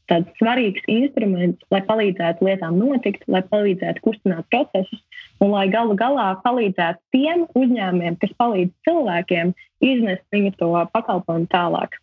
[0.07, 5.03] tāds svarīgs instruments, lai palīdzētu lietām notikt, lai palīdzētu kustināt procesus
[5.43, 9.53] un lai galu galā palīdzētu tiem uzņēmumiem, kas palīdz cilvēkiem
[9.85, 11.97] iznest viņu to pakalpojumu tālāk.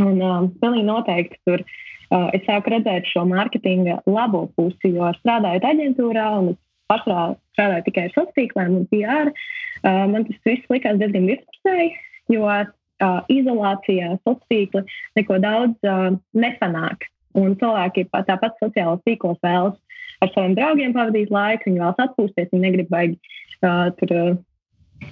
[0.00, 5.66] Un uh, pilnīgi noteikti tur uh, es sāku redzēt šo mārketinga labo pusi, jo strādājot
[5.68, 6.54] aģentūrā un
[6.92, 11.92] pašā strādāju tikai ar sociāliem tīkliem un PR, uh, man tas viss likās diezgan virspusēji,
[12.32, 14.86] jo uh, izolācijā sociālā tīkla
[15.20, 17.08] neko daudz uh, nepanāk.
[17.38, 19.76] Un cilvēki tāpat sociālajos tīklos vēlas
[20.22, 23.18] ar saviem draugiem pavadīt laiku, viņi vēlas atpūsties, viņi negrib baigi
[23.66, 24.14] uh, tur,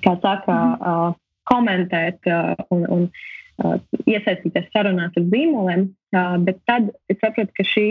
[0.05, 1.11] kā saka, uh,
[1.51, 5.89] komentēt uh, un, un uh, iesaistīties sarunās ar zīmoliem.
[6.15, 7.87] Uh, bet tad es sapratu, ka šī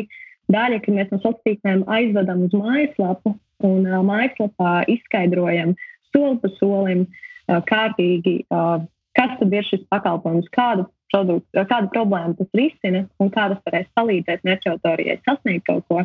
[0.52, 3.36] daļa, kad mēs no sociāliem tīkliem aizvedam uz mājaslapu
[3.68, 5.76] un uh, mājaslapā izskaidrojam
[6.14, 8.80] soli pa solim, uh, kārtīgi, uh,
[9.18, 13.92] kas tad ir šis pakalpojums, kādu produktu, kādu problēmu tas risina un kā tas varēs
[13.98, 16.04] palīdzēt mērķauditorijai sasniegt kaut ko,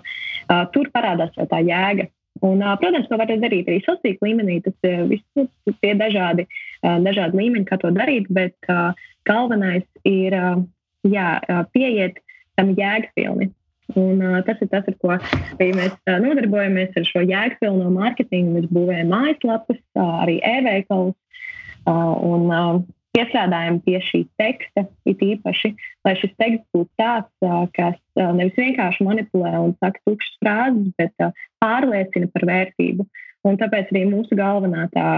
[0.75, 2.09] tur parādās jau tā jēga.
[2.45, 4.59] Un, protams, to var darīt arī sociālā līmenī.
[4.65, 4.75] Tas
[5.07, 6.49] viss ir dažādi,
[6.83, 8.71] dažādi līmeņi, kā to darīt, bet
[9.29, 10.35] galvenais ir
[11.07, 11.29] jā,
[11.77, 12.19] pieiet
[12.59, 13.53] tam jēgpilni.
[13.93, 18.57] Un, uh, tas ir tas, ar ko arī mēs uh, nodarbojamies ar šo jēgpilno mārketingu.
[18.57, 21.17] Mēs būvējam mājaslapas, uh, arī e-veikalus.
[21.85, 22.79] Uh, un, uh,
[23.15, 25.73] piestrādājam pie šī teksta, it īpaši,
[26.07, 31.29] lai šis teksts būtu tāds, kas nevis vienkārši manipulē un saka tukšas frāzes, bet
[31.63, 33.07] pārliecina par vērtību.
[33.45, 35.09] Un tāpēc arī mūsu galvenā tā,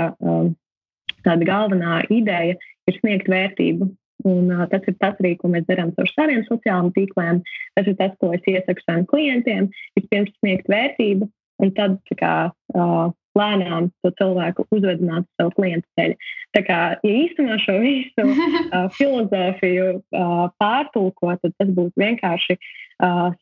[1.26, 3.88] tāda galvenā ideja ir sniegt vērtību.
[4.26, 7.42] Un, uh, tas ir tas arī, ko mēs darām ar saviem sociālajiem tīkliem.
[7.76, 9.68] Tas ir tas, ko es iesaku saviem klientiem.
[9.98, 11.28] Vispirms sniegt vērtību,
[11.62, 12.34] un tad kā,
[12.74, 13.06] uh,
[13.36, 16.16] lēnām to cilvēku uzvedināt uz savu klientu ceļu.
[16.56, 23.32] Tā kā, ja īstenībā šo visu uh, filozofiju uh, pārtulkot, tad tas būtu vienkārši uh,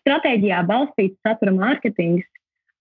[0.00, 2.26] stratēģijā balstīts satura mārketings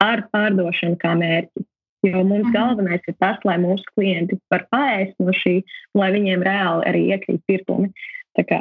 [0.04, 1.66] ar pārdošanu kā mērķi.
[2.06, 2.54] Jo mums mhm.
[2.54, 5.56] galvenais ir tas, lai mūsu klienti var paēst no šī,
[5.98, 7.90] lai viņiem reāli arī iekrīt pirkumi.
[8.38, 8.60] Tā kā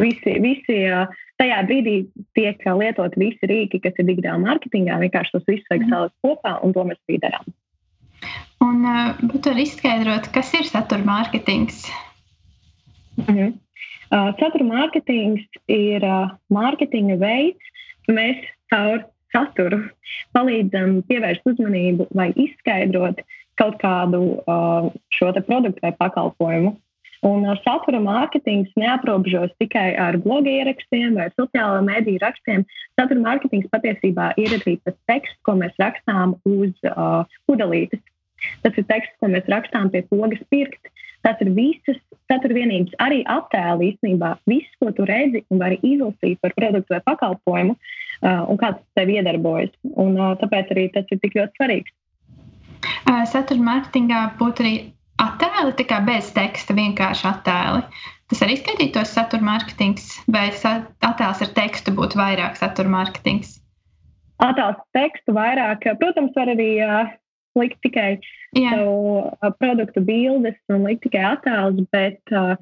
[0.00, 0.78] visi, visi
[1.40, 1.96] tajā brīdī
[2.36, 4.98] tiek lietot visi rīki, kas ir digitālā mārketingā.
[5.04, 5.94] Vienkārši tos visus vajag mhm.
[5.94, 7.54] salikt kopā, un to mēs arī darām.
[8.64, 11.84] Un uh, tu vari izskaidrot, kas ir satura mārketings?
[13.20, 13.52] -hmm.
[14.12, 16.06] uh, satura mārketings ir
[16.52, 17.72] mārketinga veids,
[18.08, 18.40] mēs
[18.72, 19.82] caur saturu
[20.36, 23.20] palīdzam pievērst uzmanību vai izskaidrot
[23.56, 24.20] kaut kādu
[25.16, 26.76] šo produktu vai pakalpojumu
[27.24, 32.66] Un satura mārketings neaprobežos tikai ar blogu ierakstiem vai sociālo mediju rakstiem.
[32.98, 38.02] Satura mārketings patiesībā ir arī tas teksts, ko mēs rakstām uz uh, pudelītes.
[38.62, 40.92] Tas ir teksts, ko mēs rakstām pie pogas pirkt.
[41.24, 41.96] Tas ir visas
[42.30, 44.36] satura vienības, arī attēli īstenībā.
[44.46, 48.84] Viss, ko tu redzi un vari izlasīt par produktu vai pakalpojumu, uh, un kā tas
[48.98, 49.72] tev iedarbojas.
[49.94, 51.96] Un, uh, tāpēc arī tas ir tik ļoti svarīgs.
[53.06, 54.74] Uh, satura mārketingā būtu arī
[55.22, 57.82] attēli, tā kā bez teksta, vienkārši attēli.
[58.30, 63.60] Tas arī skaitītos satura mārketings, vai attēls ar tekstu būtu vairāk satura mārketings?
[64.42, 67.12] Attēls tekstu vairāk, protams, var arī uh,
[67.56, 68.16] likt tikai
[68.56, 68.74] Jā.
[68.74, 72.58] savu uh, produktu bildes un likt tikai attēlus, bet, uh,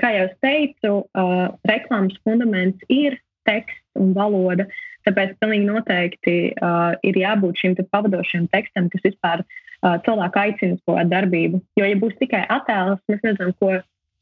[0.00, 3.16] kā jau teicu, uh, reklāmas fundaments ir
[3.48, 4.66] teksts un valoda.
[5.06, 10.80] Tāpēc pilnīgi noteikti uh, ir jābūt šim pavadošam tekstam, kas vispār uh, cilvēku aicina uz
[10.84, 11.60] kaut kādu darbību.
[11.78, 13.74] Jo, ja būs tikai attēls, mēs nezinām, ko,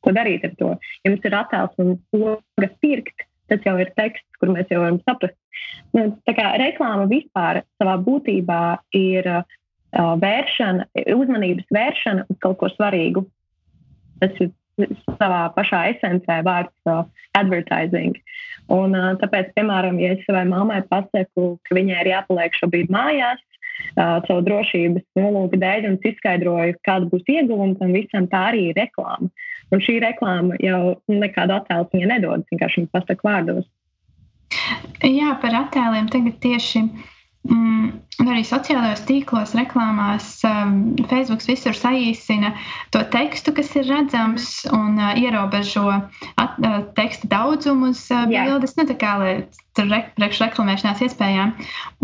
[0.04, 0.72] ko darīt ar to.
[1.04, 5.00] Ja mums ir attēls un poga pirkt, tas jau ir teksts, kur mēs jau varam
[5.04, 5.36] saprast.
[5.94, 8.62] Nu, tā kā reklāma vispār savā būtībā
[8.98, 9.44] ir uh,
[9.94, 13.24] vēršana, uzmanības vēršana uz kaut ko svarīgu.
[14.22, 14.52] Tas ir
[15.20, 17.04] savā pašā esencē vārds uh,
[17.38, 18.16] advertising.
[18.72, 23.42] Un, uh, tāpēc, piemēram, ja es savai mammai pasaku, ka viņai ir jāpaliek šobrīd mājās,
[23.96, 29.30] savu drošības nolūku dēļ, un izskaidroju, kāda būs ieguvuma tam visam, tā arī ir reklāma.
[29.72, 33.66] Un šī reklāma jau nekādu attēlu nedod, vienkārši viņa pasaka vārdos.
[35.04, 36.84] Jā, par attēliem tagad tieši
[37.44, 37.90] Mm,
[38.24, 40.78] arī sociālajos tīklos, reklāmās, um,
[41.10, 42.54] Facebook visur saīsina
[42.94, 48.72] to tekstu, kas ir redzams, un uh, ierobežo at, uh, teksta daudzumu uz uh, bildes,
[48.78, 49.34] ne tā kā lai
[49.76, 51.52] tur re, priekšreklamēšanās iespējām.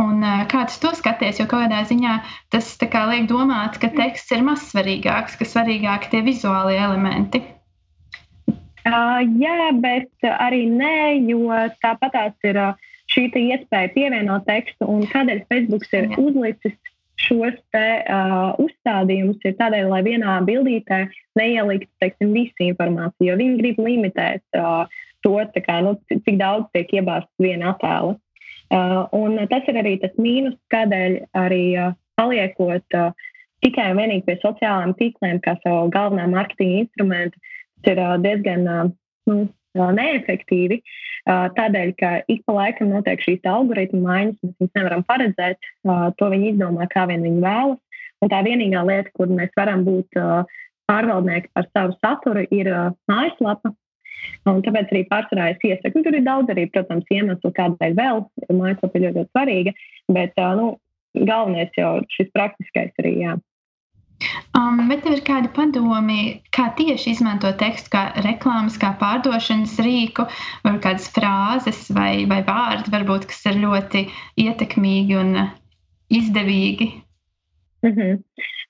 [0.02, 0.20] Un,
[0.50, 2.18] kā tas to skaties, jo kādā ziņā
[2.52, 7.40] tas kā, liek domāt, ka teksts ir mazsvarīgāks, ka svarīgāki tie vizuālie elementi.
[8.84, 10.94] Uh, jā, bet arī nē,
[11.32, 11.48] jo
[11.80, 12.60] tāpat tās ir.
[12.60, 16.76] Uh, šī iespēja pievienot tekstu un kādēļ Facebook ir uzlicis
[17.20, 21.02] šos te, uh, uzstādījumus, ir tādēļ, lai vienā bildītē
[21.36, 24.88] neieliktu teiksim, visu informāciju, jo viņi grib limitēt uh,
[25.24, 25.36] to,
[25.66, 28.16] kā, nu, cik daudz tiek iebāzts viena attēla.
[28.70, 33.10] Uh, un tas ir arī tas mīnus, kādēļ arī uh, paliekot uh,
[33.64, 37.40] tikai un vienīgi pie sociālajiem tīkliem, kā savu galvenā mārketinga instrumentu,
[37.82, 38.84] tas ir uh, diezgan uh,
[39.28, 39.42] nu,
[39.78, 40.80] neefektīvi.
[41.28, 45.70] Tādēļ, ka ik pa laikam notiek šīs algoritmu maiņas, mēs viņus nevaram paredzēt.
[45.84, 47.78] To viņi izdomā, kā vien viņi vēlas.
[48.20, 50.18] Un tā vienīgā lieta, kur mēs varam būt
[50.90, 52.72] pārvaldnieki par savu saturu, ir
[53.08, 53.72] mājaslapa.
[54.48, 58.98] Un tāpēc arī pārsvarā es iesaku, tur ir daudz arī, protams, iemeslu, kādēļ vēl mājaslapa
[58.98, 59.76] ir ļoti, ļoti svarīga.
[60.12, 60.74] Bet nu,
[61.16, 63.14] galvenais jau šis praktiskais arī.
[63.24, 63.38] Jā.
[64.56, 70.26] Um, bet tev ir kādi padomi, kā tieši izmantot tekstu, kā reklāmas, kā pārdošanas rīku,
[70.64, 74.04] vai kādas frāzes vai, vai vārdi, varbūt, kas ir ļoti
[74.44, 75.32] ietekmīgi un
[76.12, 76.90] izdevīgi?
[77.86, 78.20] Mm -hmm.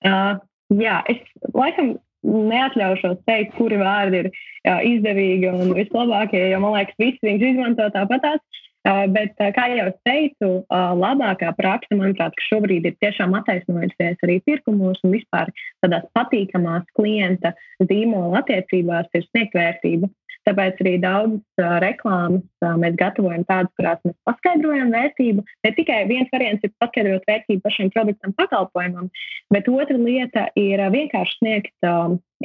[0.06, 0.38] uh,
[0.78, 1.18] jā, es
[1.54, 4.30] laikam neatļaušos teikt, kuri vārdi ir
[4.66, 8.40] jā, izdevīgi un vislabākie, jo man liekas, visi viņus izmanto tāpatās.
[8.80, 14.38] Uh, bet, uh, kā jau teicu, uh, labākā praksa, manuprāt, šobrīd ir tiešām attaisnojusies arī
[14.48, 15.50] pirkumos un vispār
[15.84, 17.52] tādās patīkamās klienta
[17.84, 20.08] zīmola attiecībās ir sniegt vērtību.
[20.48, 25.44] Tāpēc arī daudzas reklāmas mēs gatavojam tādas, kurās mēs paskaidrojam vērtību.
[25.66, 29.10] Ne tikai viens variants ir paskaidrot vērtību pašam produktam, pakalpojumam,
[29.52, 31.90] bet otra lieta ir vienkārši sniegt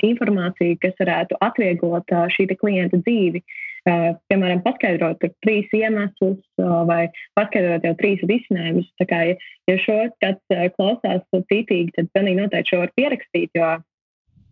[0.04, 3.40] informāciju, kas varētu atvieglot šī klienta dzīvi.
[3.40, 6.42] Uh, piemēram, paskaidrot trīs iemeslus
[6.90, 7.06] vai
[7.38, 8.88] paskaidrot jau trīs risinājumus.
[9.02, 13.76] Tā kā, ja, šo kāds klausās citīgi, tad pilnīgi noteikti šo var pierakstīt, jo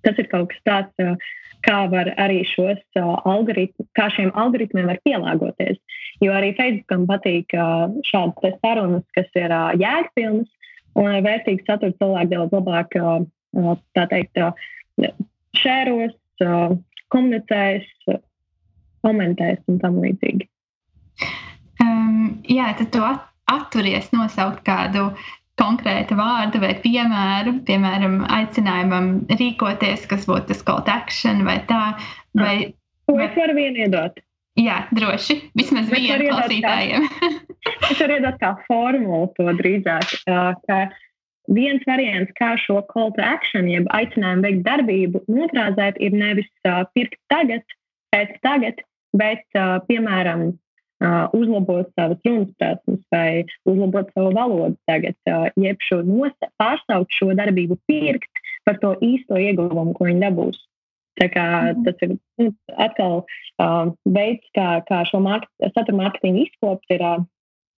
[0.03, 1.19] tas ir kaut kas tāds,
[1.63, 5.79] kā var arī šos algoritmus, kā šiem algoritmiem var pielāgoties.
[6.21, 7.55] Jo arī Facebookam patīk
[8.09, 10.49] šādas sarunas, kas ir jēgpilnas
[10.99, 12.99] un vērtīgas satura cilvēki daudz labāk,
[13.95, 14.43] tā teikt,
[15.57, 16.13] šēros,
[17.13, 17.87] komunicēs,
[19.05, 20.49] komentēs un tam līdzīgi.
[21.83, 23.03] Um, jā, tad tu
[23.53, 25.09] atturies nosaukt kādu
[25.59, 31.83] konkrētu vārdu vai piemēru, piemēram, aicinājumam rīkoties, kas būtu tas call to action vai tā.
[32.39, 32.55] Vai,
[33.05, 33.27] Ko vai...
[33.27, 34.17] es varu vienu iedot?
[34.59, 35.39] Jā, droši.
[35.57, 37.07] Vismaz vienu klausītājiem.
[37.91, 40.13] es varu iedot kā formulu to drīzāk.
[40.25, 40.79] Ka
[41.53, 46.49] viens variants, kā šo call to action, jeb aicinājumu veikt darbību, nokrāzēt, ir nevis
[46.93, 47.65] pirkt tagad,
[48.13, 48.81] pēc tagad,
[49.17, 49.45] bet,
[49.87, 50.51] piemēram,
[51.35, 55.17] uzlabot savas runas prasmes vai uzlabot savu valodu tagad,
[55.59, 60.61] jeb šo nosa, pārsaukt šo darbību, pirkt par to īsto ieguvumu, ko viņi dabūs.
[61.21, 61.83] Tā kā, mhm.
[61.85, 62.49] tas ir nu,
[62.81, 67.19] atkal uh, veids, kā, kā šo market, satura mārketingu izkopt, ir uh,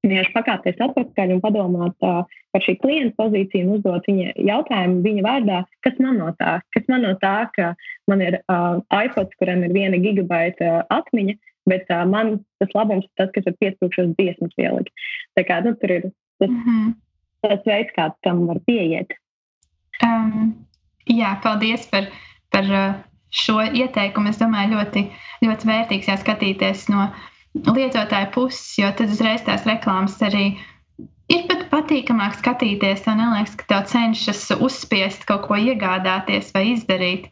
[0.09, 5.25] vienkārši pakāpties atpakaļ un padomāt uh, par šī klienta pozīciju un uzdot viņa jautājumu viņa
[5.25, 7.73] vārdā, kas man no tā, kas man no tā, ka
[8.11, 11.35] man ir uh, iPod, kuram ir viena gigabaita uh, atmiņa,
[11.71, 15.07] bet uh, man tas labums ir tas, kas ir 5000 dziesmas ielikt.
[15.37, 16.93] Tā kā nu, tur ir tas, mm -hmm.
[17.47, 19.11] tas veids, kā tam var pieiet.
[20.03, 20.55] Um,
[21.09, 22.07] jā, paldies par,
[22.51, 22.95] par uh,
[23.31, 24.29] šo ieteikumu.
[24.29, 25.07] Es domāju, ļoti,
[25.43, 27.09] ļoti vērtīgs jāskatīties no
[27.63, 30.55] lietotāja puses, jo tad uzreiz tās reklāmas arī
[31.31, 33.03] ir pat patīkamāk skatīties.
[33.05, 37.29] Tev neliekas, ka tev cenšas uzspiest kaut ko iegādāties vai izdarīt.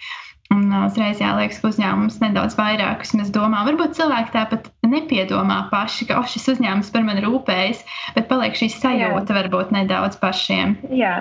[0.54, 3.64] Un uzreiz jāliekas, ka uzņēmums nedaudz vairāk vismaz domā.
[3.66, 7.82] Varbūt cilvēki tāpat nepiedomā paši, ka oh, šis uzņēmums par mani rūpējas,
[8.14, 9.38] bet paliek šī sajūta Jā.
[9.40, 10.78] varbūt nedaudz pašiem.
[10.94, 11.16] Jā,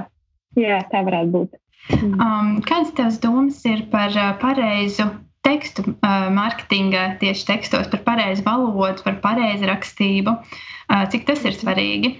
[0.58, 1.58] Jā tā varētu būt.
[1.96, 2.12] Mm.
[2.20, 5.08] Um, kādas tavas domas ir par pareizu
[5.46, 10.36] tekstu mārketinga, tieši tekstos, par pareizu valodu, par pareizu rakstību?
[11.14, 12.18] Cik tas ir svarīgi?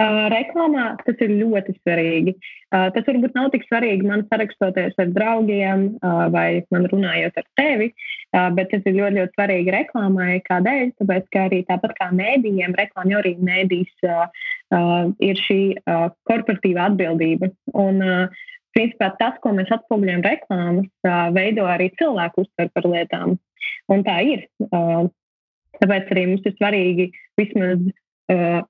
[0.00, 2.32] Reklāmā tas ir ļoti svarīgi.
[2.72, 5.82] Tas varbūt nav tik svarīgi man sarakstoties ar draugiem
[6.32, 7.90] vai man runājot ar tevi,
[8.56, 10.38] bet tas ir ļoti, ļoti svarīgi reklāmai.
[10.46, 10.94] Kādēļ?
[11.02, 13.92] Tāpēc, ka arī tāpat kā mēdījiem, reklāmā arī mēdīs
[15.28, 15.60] ir šī
[16.30, 17.52] korporatīva atbildība.
[17.76, 18.00] Un,
[18.76, 20.90] principā, tas, ko mēs atspoguļojam reklāmas,
[21.36, 23.38] veido arī cilvēku uztver par lietām.
[23.90, 24.46] Un tā ir.
[25.80, 27.10] Tāpēc arī mums ir svarīgi
[27.40, 27.82] vismaz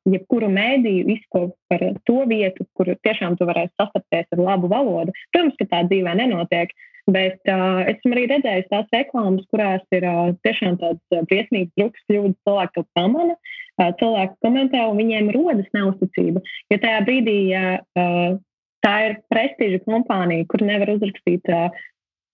[0.08, 5.12] jebkuru mēdīju izkopt par to vietu, kur tiešām tu varēsi sastapties ar labu valodu.
[5.34, 6.72] Protams, ka tā dzīvē nenotiek,
[7.10, 12.38] bet uh, esmu arī redzējis tās reklāmas, kurās ir uh, tiešām tāds briesmīgs druks kļūdas,
[12.46, 16.44] cilvēki to pamana, uh, cilvēki komentē un viņiem rodas neusticība.
[16.72, 18.38] Jo tajā brīdī, ja uh,
[18.84, 21.68] tā ir prestiža kompānija, kur nevar uzrakstīt uh,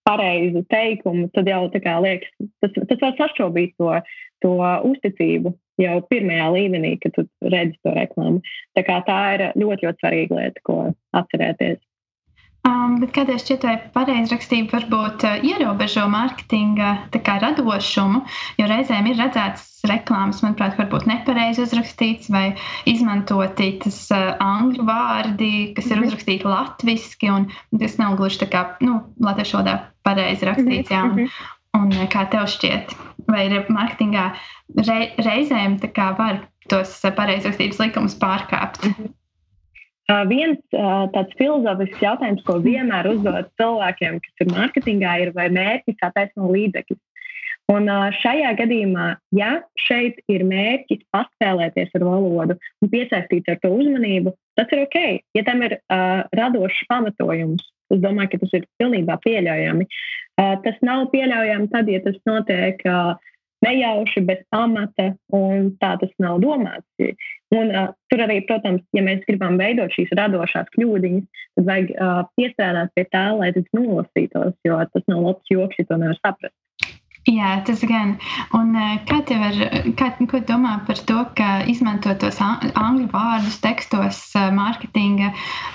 [0.07, 2.31] pareizu teikumu, tad jau liekas,
[2.63, 3.93] tas, tas var sašķobīt to,
[4.45, 4.53] to
[4.91, 8.41] uzticību jau pirmajā līmenī, kad tu redzi to reklāmu.
[8.77, 10.77] Tā, tā ir ļoti, ļoti svarīga lieta, ko
[11.17, 11.81] atcerēties.
[12.67, 16.89] Um, bet kādēļ šķiet, vai pareizrakstība varbūt uh, ierobežo mārketinga
[17.43, 18.23] radošumu,
[18.57, 22.55] jo reizēm ir redzēts reklāmas, manuprāt, varbūt nepareizi uzrakstīts vai
[22.89, 26.07] izmantoti tas uh, angļu vārdi, kas ir -hmm.
[26.07, 27.47] uzrakstīti latviski, un
[27.79, 31.03] tas nav gluži tā kā, nu, latviešu valodā pareizi rakstīts, jā.
[31.03, 31.53] Un, mm -hmm.
[31.77, 32.95] Un eh, kā tev šķiet,
[33.27, 34.31] vai ir mārketingā
[34.87, 35.77] re, reizēm
[36.17, 38.85] var tos pareizrakstības likumus pārkāpt?
[38.85, 39.13] Mm -hmm.
[40.29, 46.47] Viens tāds filozofisks jautājums, ko vienmēr uzdod cilvēkiem, kas ir mārketingā, ir vai mērķis attaisno
[46.53, 47.01] līdzekļus.
[47.67, 47.89] Un
[48.21, 54.71] šajā gadījumā, ja šeit ir mērķis paspēlēties ar valodu un piesaistīt ar to uzmanību, tas
[54.71, 54.97] ir ok.
[55.35, 59.87] Ja tam ir uh, radošs pamatojums, es domāju, ka tas ir pilnībā pieļaujami.
[60.39, 63.17] Uh, tas nav pieļaujami tad, ja tas notiek uh,
[63.65, 66.85] nejauši, bez pamata, un tā tas nav domāts.
[67.55, 72.21] Un, uh, tur arī, protams, ja mēs gribam veidot šīs radošās kļūdiņas, tad vajag uh,
[72.37, 76.55] piestrādāt pie tā, lai tas nolasītos, jo tas nav labs joks, ja to nevar saprast.
[77.27, 78.13] Jā, tas gan.
[78.55, 79.57] Un, eh, kā tev ir,
[79.99, 85.33] kā, ko domā par to, ka izmanto tos angļu vārdus tekstos eh, mārketinga,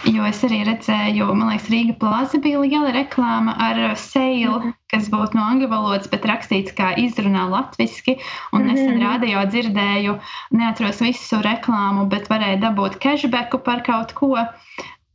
[0.09, 4.72] jo es arī redzēju, man liekas, Rīga plaza bija liela reklāma ar mm -hmm.
[4.94, 8.16] kas būtu no angļu valodas, bet rakstīts kā izrunā latviski,
[8.53, 8.72] un mm -hmm.
[8.72, 10.18] nesen radio dzirdēju,
[10.50, 14.36] neatros visu reklāmu, bet varēja dabūt cashbacku par kaut ko.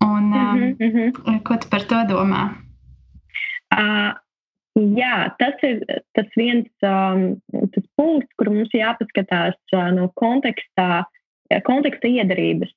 [0.02, 1.42] Un, -hmm.
[1.44, 2.54] Ko tu par to domā?
[3.74, 4.14] Uh,
[4.78, 5.80] Jā, tas ir
[6.14, 7.24] tas viens um,
[7.74, 11.02] tas punkts, kur mums jāpaskatās uh, no kontekstā,
[11.66, 12.70] konteksta iedarības.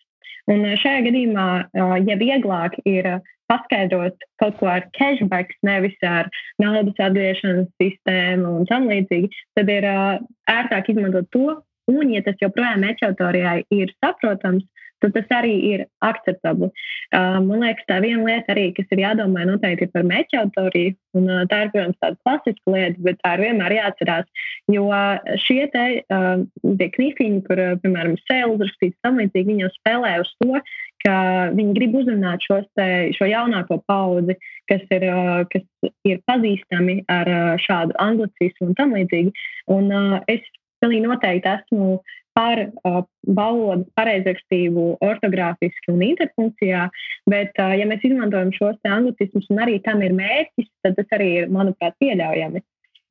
[0.48, 3.20] Un uh, šajā gadījumā, uh, ja vieglāk ir uh,
[3.52, 6.30] paskaidrot kaut ko ar cashback, nevis ar
[6.62, 9.28] naudas atgriešanas sistēmu un tam līdzīgi,
[9.58, 10.16] tad ir uh,
[10.48, 11.58] ērtāk izmantot to.
[11.90, 14.64] Un, ja tas joprojām ečautorijai ir saprotams,
[15.02, 16.70] tad tas arī ir akceptabli.
[17.10, 21.30] Uh, man liekas, tā viena lieta arī, kas ir jādomā noteikti par meķa autoriju, un
[21.30, 24.44] uh, tā ir, protams, tāda klasiska lieta, bet tā ir vienmēr jāatcerās,
[24.74, 29.66] jo uh, šie te uh, tie knifiņi, kur, uh, piemēram, sēles rakstīts tam līdzīgi, viņi
[29.66, 30.62] jau spēlē uz to,
[31.04, 31.16] ka
[31.56, 32.86] viņi grib uzrunāt šos te,
[33.16, 34.36] šo jaunāko paudzi,
[34.70, 39.32] kas ir, uh, kas ir pazīstami ar uh, šādu anglicismu un tam līdzīgi.
[39.72, 40.44] Un uh, es
[40.80, 42.00] pilnīgi noteikti esmu
[42.36, 46.86] par uh, valodas pareizrakstību ortogrāfiski un interpunkcijā,
[47.30, 51.30] bet, uh, ja mēs izmantojam šos anglicismus un arī tam ir mērķis, tad tas arī
[51.42, 52.62] ir, manuprāt, pieļaujami.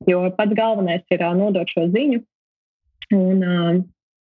[0.08, 2.22] Jo pats galvenais ir uh, nodot šo ziņu.
[3.16, 3.80] Un, uh,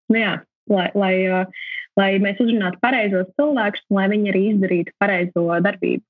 [0.09, 0.35] nu jā,
[0.71, 1.65] lai, lai, uh,
[1.99, 6.03] lai mēs uzrunātu pareizos cilvēkus, lai viņi arī izdarītu pareizo darbību.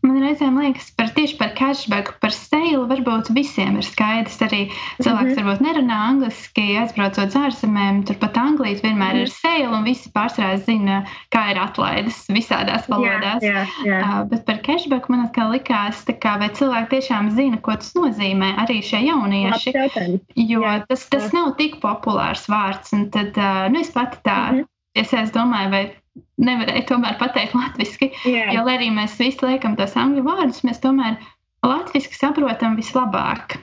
[0.00, 4.38] Man reizēm liekas, par tieši par cashback, par sale varbūt visiem ir skaidrs.
[4.46, 4.60] Arī
[5.02, 5.40] cilvēks mm -hmm.
[5.40, 9.28] varbūt nerunā angliski, aizbraucot uz ārzemēm, turpat Anglijas vienmēr mm -hmm.
[9.28, 11.02] ir sale, un visi pārsvarā zina,
[11.36, 13.44] kā ir atlaides visādās valodās.
[13.44, 14.00] Jā, jā, jā.
[14.00, 18.56] Uh, bet par cashback man atkal likās, kā, vai cilvēki tiešām zina, ko tas nozīmē,
[18.56, 19.72] arī šie jaunieši.
[20.36, 21.32] Jo jā, tas, tas jā.
[21.38, 24.52] nav tik populārs vārds, un tad uh, nu, es pati tā.
[24.52, 24.64] Mm -hmm.
[24.94, 25.99] Es, es domāju, vai
[26.40, 28.10] nevarēju tomēr pateikt latviešu.
[28.30, 31.18] Jo, lai arī mēs visi liekam tos angļu vārdus, mēs tomēr
[31.66, 33.60] latviešu saprotam vislabāk.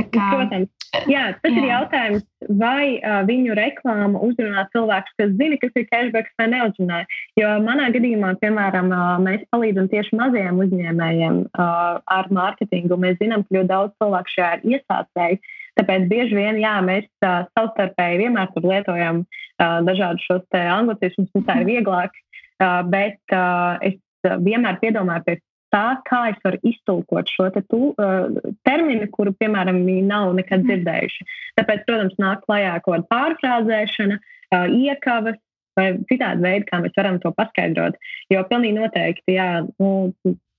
[0.00, 0.70] Kā, Protams.
[1.06, 1.60] Jā, tas jā.
[1.60, 2.24] ir jautājums,
[2.58, 7.02] vai uh, viņu reklāma uzrunā cilvēkus, kas zina, kas ir cashback vai neuzrunā.
[7.38, 12.98] Jo manā gadījumā, piemēram, uh, mēs palīdzam tieši mazajiem uzņēmējiem uh, ar mārketingu.
[12.98, 15.40] Mēs zinām, ka ļoti daudz cilvēku šajā ir iesācēji.
[15.78, 21.60] Tāpēc bieži vien jā, mēs uh, savstarpēji vienmēr lietojam uh, dažādus šos anglicismus, un tā
[21.62, 22.16] ir vieglāk.
[22.60, 23.96] Uh, bet uh, es
[24.44, 25.36] vienmēr piedomāju pie
[25.72, 31.28] tā, kā es varu iztulkot šo te tu, uh, terminu, kuru, piemēram, nav nekad dzirdējuši.
[31.60, 35.38] Tāpēc, protams, nāk klajā kaut kāda pārfrāzēšana, uh, iekavas
[35.78, 37.98] vai citādi veidi, kā mēs varam to paskaidrot.
[38.32, 39.50] Jo pilnīgi noteikti, jā,
[39.82, 39.90] nu,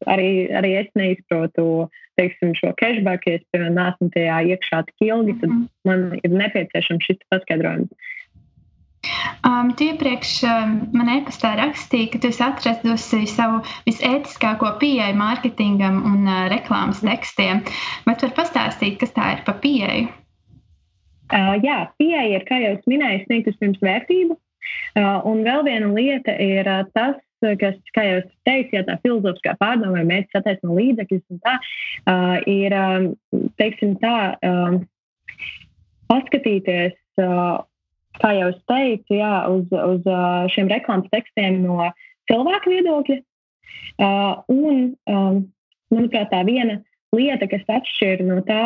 [0.10, 1.90] arī, arī es neizprotu
[2.20, 5.68] teiksim, šo cashback, ja es, piemēram, neesmu tajā iekšā tik ilgi, tad mhm.
[5.88, 8.10] man ir nepieciešams šis paskaidrojums.
[9.42, 15.98] Um, tu iepriekš um, man e-pastā rakstīji, ka tu esi atradusi savu visētiskāko pieeju mārketingam
[16.06, 17.64] un uh, reklāmas tekstiem.
[18.06, 20.12] Bet var pastāstīt, kas tā ir pa pieeju?
[21.32, 24.38] Uh, jā, pieeja ir, kā jau minēju, sniegt vispirms vērtību.
[24.98, 27.18] Uh, un vēl viena lieta ir uh, tas,
[27.62, 32.36] kas, kā jau teicu, ja tā filozofiskā pārdoma vai mērķis attaisno līdzekļus, un tā uh,
[32.50, 33.08] ir, um,
[33.62, 34.82] teiksim, tā, um,
[36.12, 36.98] paskatīties,
[38.22, 40.08] kā jau es teicu, jā, uz, uz
[40.52, 41.88] šiem reklāmas tekstiem no
[42.28, 43.18] cilvēka viedokļa.
[44.52, 45.38] Un, um,
[45.94, 46.82] manuprāt, tā viena
[47.16, 48.64] lieta, kas atšķir no tā,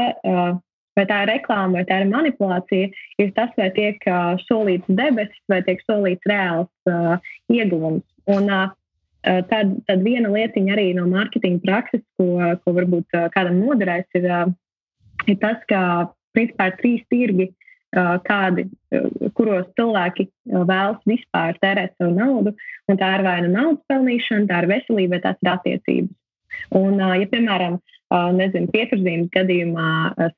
[0.95, 2.89] vai tā ir reklāma vai tā ir manipulācija,
[3.21, 7.17] ir tas, vai tiek uh, solīts debesis vai tiek solīts reāls uh,
[7.51, 8.05] ieguvums.
[8.31, 8.71] Un, uh,
[9.49, 14.27] tad, tad viena lietiņa arī no mārketinga prakses, ko, ko varbūt kādam noderēs, ir,
[15.25, 15.79] ir tas, ka
[16.37, 17.47] principā ir trīs tirgi,
[18.27, 18.65] kādi,
[19.37, 22.51] kuros cilvēki vēlas vispār tērēt savu naudu.
[22.91, 26.11] Tā ir vai nu naudas pelnīšana, tā ir veselība, vai tās ir attiecības.
[26.75, 29.87] Un, ja, piemēram, uh, nezinu, pieturzīmes gadījumā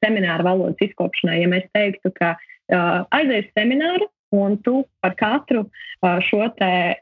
[0.04, 2.36] semināra valodas izkopšanai, ja mēs teiktu, ka
[3.16, 5.64] aizies semināru, Un tu par katru
[6.28, 7.00] šo te,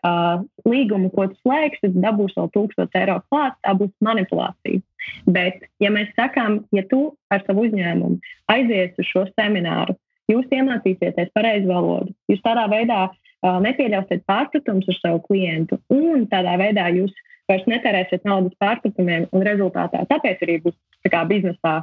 [0.69, 4.83] līgumu, ko tu slēgsi, dabūsi vēl 1000 eiro klāt, tā būs manipulācija.
[5.25, 8.21] Bet, ja mēs sakām, ja tu ar savu uzņēmumu
[8.53, 9.97] aizies uz šo semināru,
[10.29, 13.07] jūs iemācīsieties pareizu valodu, jūs tādā veidā
[13.41, 17.13] nepieļausiet pārpratumus ar savu klientu, un tādā veidā jūs
[17.49, 20.75] vairs netērēsiet naudas pārpratumiem, un rezultātā tāpēc arī būs
[21.05, 21.75] tā kā biznesā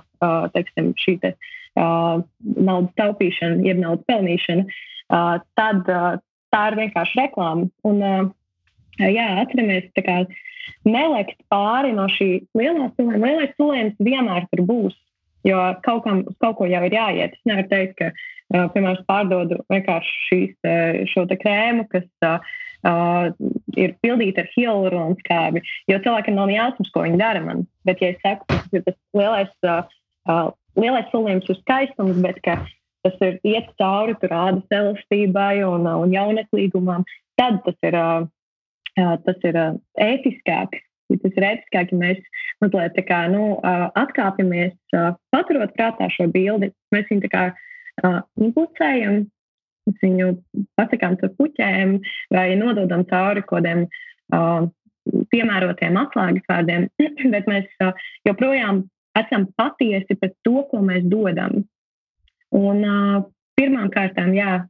[0.54, 1.34] teiksim, šī te,
[1.76, 4.64] naudas taupīšana, jeb naudas pelnīšana.
[5.58, 5.86] Tad
[6.52, 7.68] tā ir vienkārši reklāma.
[7.88, 8.02] Un,
[8.98, 10.22] jā, atceramies, kā
[10.88, 13.22] nelikt pāri no šī lielā cilvēka.
[13.22, 14.98] Lielais cilvēks vienmēr tur būs.
[15.46, 17.32] Jo kaut, kam, kaut ko jau ir jāiet.
[17.34, 18.12] Es nevaru teikt, ka,
[18.74, 20.52] piemēram, pārdodu vienkārši šīs,
[21.10, 22.52] šo krēmu, kas uh,
[22.88, 23.30] uh,
[23.78, 25.62] ir pildīta ar hialuronu skābi.
[25.90, 27.66] Jo cilvēkam nav jāsaka, ko viņi dara man.
[27.88, 29.82] Bet, ja es saku, tas ir tas lielais, uh,
[30.28, 32.60] uh, lielais solījums uz skaistumu, bet ka
[33.02, 37.02] tas ir iet cauri ādas elastībai un, un jauneklīgumam,
[37.40, 37.98] tad tas ir,
[38.94, 39.58] tas ir
[39.98, 40.78] ētiskāk.
[41.12, 42.20] Tas ir ētiskāk, ja mēs
[42.62, 43.56] mazliet tā kā, nu,
[43.98, 44.76] atkāpjamies,
[45.34, 46.70] paturot prātā šo bildi.
[46.94, 47.42] Mēs viņu tā kā
[48.40, 49.26] implicējam,
[49.88, 50.30] mēs viņu
[50.78, 51.98] pasakām ar puķēm
[52.34, 53.86] vai nododam cauri kodiem
[55.32, 56.88] piemērotiem atslēgas vārdiem,
[57.34, 57.68] bet mēs
[58.28, 58.84] joprojām
[59.18, 61.64] esam patiesi pret to, ko mēs dodam.
[62.52, 63.22] Un uh,
[63.58, 64.62] pirmām kārtām, jā,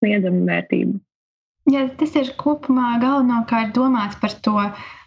[0.00, 0.98] sniedzam vērtību.
[1.70, 4.56] Ja tas ir kopumā galvenokārt domāts par to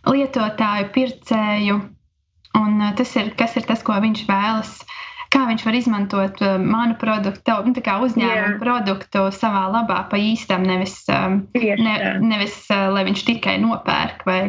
[0.08, 1.80] lietotāju, pircēju,
[2.60, 4.76] un tas ir, kas ir tas, ko viņš vēlas,
[5.34, 7.74] kā viņš var izmantot manu produktu, nu,
[8.06, 8.60] uzņēmumu Jā.
[8.62, 14.42] produktu savā labā, pa īstam, nevis, ne, nevis lai viņš tikai nopērk vai,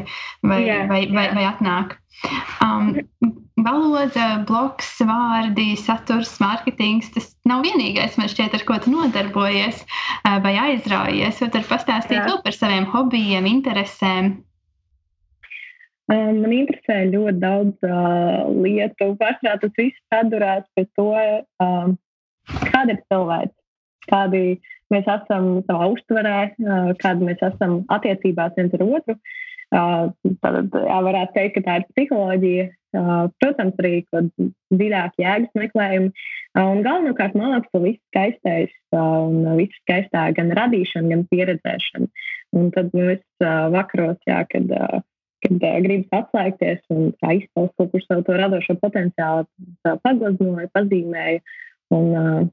[0.44, 0.84] vai, Jā.
[0.90, 1.96] vai, vai, vai atnāk.
[2.62, 2.94] Um,
[3.60, 7.10] valoda, bloks, vārdi, saturs, mārketings.
[7.14, 9.84] Tas nav vienīgais, man šķiet, ar ko tu nodarbojies
[10.44, 11.42] vai aizraujies.
[11.42, 14.34] Vai tur pastāstīt par saviem hobijiem, interesēm?
[16.14, 19.14] Man interesē ļoti daudz uh, lietu.
[19.20, 21.10] Pārsvarā tas viss sadurās pie to,
[21.64, 21.96] um,
[22.68, 23.54] kāda ir cilvēks,
[24.10, 24.42] kādi
[24.92, 29.18] mēs esam savā uztverē, uh, kāda mēs esam attiecībās viens ar otru.
[29.74, 32.66] Tad, jā, varētu teikt, ka tā ir psiholoģija,
[33.42, 33.94] protams, arī
[34.70, 36.12] dziļāk jēgas meklējumi.
[36.60, 42.06] Un galvenokārt māksla, viss skaistais un viss skaistā gan radīšana, gan pieredzēšana.
[42.54, 43.24] Un tad nu, es
[43.74, 44.70] vakaros, jā, kad,
[45.44, 49.46] kad gribas atslēgties un izpaust kaut kur savu to radošo potenciālu,
[49.84, 51.42] paglaznoju, pazīmēju.
[51.94, 52.50] Un,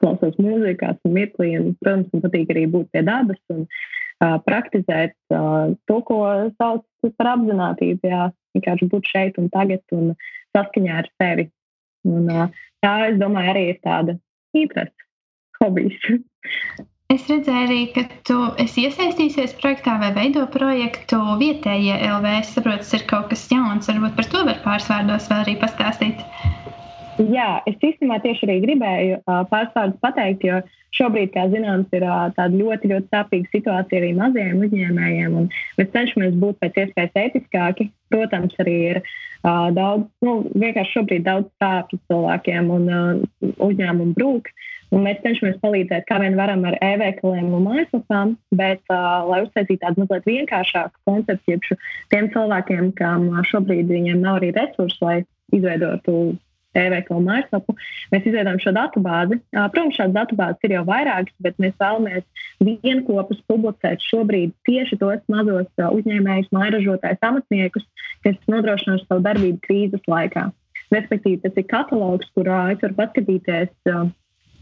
[0.00, 5.14] klausos mūzikās un mirklī, un, protams, man patīk arī būt pie dabas un uh, praktizēt
[5.34, 6.18] uh, to, ko
[6.56, 8.10] sauc par apziņotību.
[8.10, 8.26] Jā,
[8.56, 10.12] vienkārši būt šeit un tagad un
[10.56, 11.48] saskaņā ar sevi.
[12.08, 14.18] Un, uh, tā, es domāju, arī ir tāda
[14.56, 15.08] interese,
[15.62, 16.10] hobijs.
[17.14, 22.32] Es redzēju arī, ka tu esi iesaistījies projektā vai veido projektu vietējie LV.
[22.40, 23.86] Es saprotu, tas ir kaut kas jauns.
[23.86, 26.24] Varbūt par to var pāris vārdos vēl arī pastāstīt.
[27.22, 30.58] Jā, es īstenībā tieši arī gribēju uh, pāris vārdus pateikt, jo
[30.98, 32.04] šobrīd, kā zināms, ir
[32.36, 35.38] tāda ļoti, ļoti sāpīga situācija arī mazajiem uzņēmējiem.
[35.78, 37.90] Mēs cenšamies būt pēc iespējas etiskāki.
[38.10, 39.00] Protams, arī ir
[39.46, 42.90] daudz, nu, vienkārši šobrīd daudz sāpju cilvēkiem un
[43.40, 44.50] uzņēmumu brūk.
[44.94, 49.82] Un mēs cenšamies palīdzēt, kā vien varam ar e-veikaliem un mājaslapām, bet, uh, lai uztaisītu
[49.82, 51.78] tādu mazliet vienkāršāku koncepciju
[52.14, 55.16] tiem cilvēkiem, kam šobrīd viņiem nav arī resursi, lai
[55.54, 56.36] izveidotu
[56.76, 57.74] e-veikalu mājaslapu,
[58.12, 59.38] mēs izveidojam šo datubāzi.
[59.54, 62.26] Protams, šādas datubāzes ir jau vairākas, bet mēs vēlamies
[62.60, 67.88] vienopus publicēt šobrīd tieši tos mazos uzņēmējus, mairažotājus, amatniekus,
[68.26, 70.50] kas nodrošināšu savu darbību krīzes laikā.
[70.94, 73.72] Respektīvi, tas ir katalogs, kurā es varu paskatīties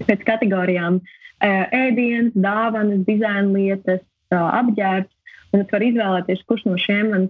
[0.02, 1.00] pēc kategorijām
[1.44, 4.02] ēdienas, dāvanas, dizaina lietas,
[4.34, 5.12] apģērbs,
[5.54, 7.28] un es varu izvēlēties, kurš no šiem, man,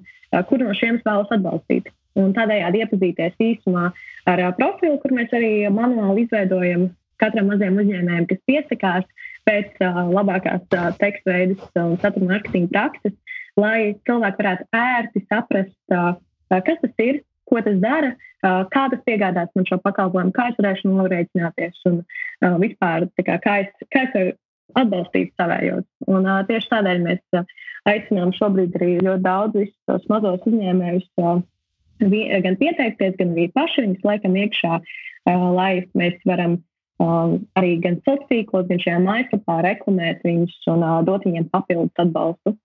[0.49, 1.91] kur no šiem es vēlos atbalstīt.
[2.15, 3.89] Un tādējādi iepazīties īsumā
[4.31, 6.93] ar profilu, kur mēs arī manuāli izveidojam
[7.23, 9.05] katram mazajam uzņēmējam, kas piesakās
[9.49, 9.83] pēc
[10.15, 13.15] labākās uh, tekstveidus un satura mārketinga prakses,
[13.61, 17.21] lai cilvēki varētu ērti saprast, kas tas ir,
[17.51, 22.01] ko tas dara, kā tas piegādās man šo pakalpojumu, kā es varēšu norēķināties un
[22.63, 24.35] vispār kā, kā, es, kā es varu
[24.81, 25.87] atbalstīt savējos.
[26.11, 27.47] Un, tieši tādēļ mēs
[27.91, 31.09] aicinām šobrīd arī ļoti daudz visus tos mazos uzņēmējus.
[32.45, 34.79] Gan pieteikties, gan arī paši viņus laikam iekšā,
[35.55, 36.59] lai mēs varam
[37.59, 42.57] arī gan sociālos tīklos, gan šajā mājaslapā reklamēt viņus un dot viņiem papildus atbalstu.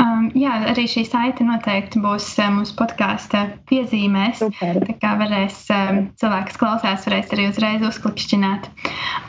[0.00, 4.40] Um, jā, arī šī saite noteikti būs uh, mūsu podkāstu piezīmēs.
[4.40, 4.78] Super.
[4.86, 8.70] Tā kā varēs um, cilvēki, kas klausās, varēs arī uzreiz uzklikšķināt.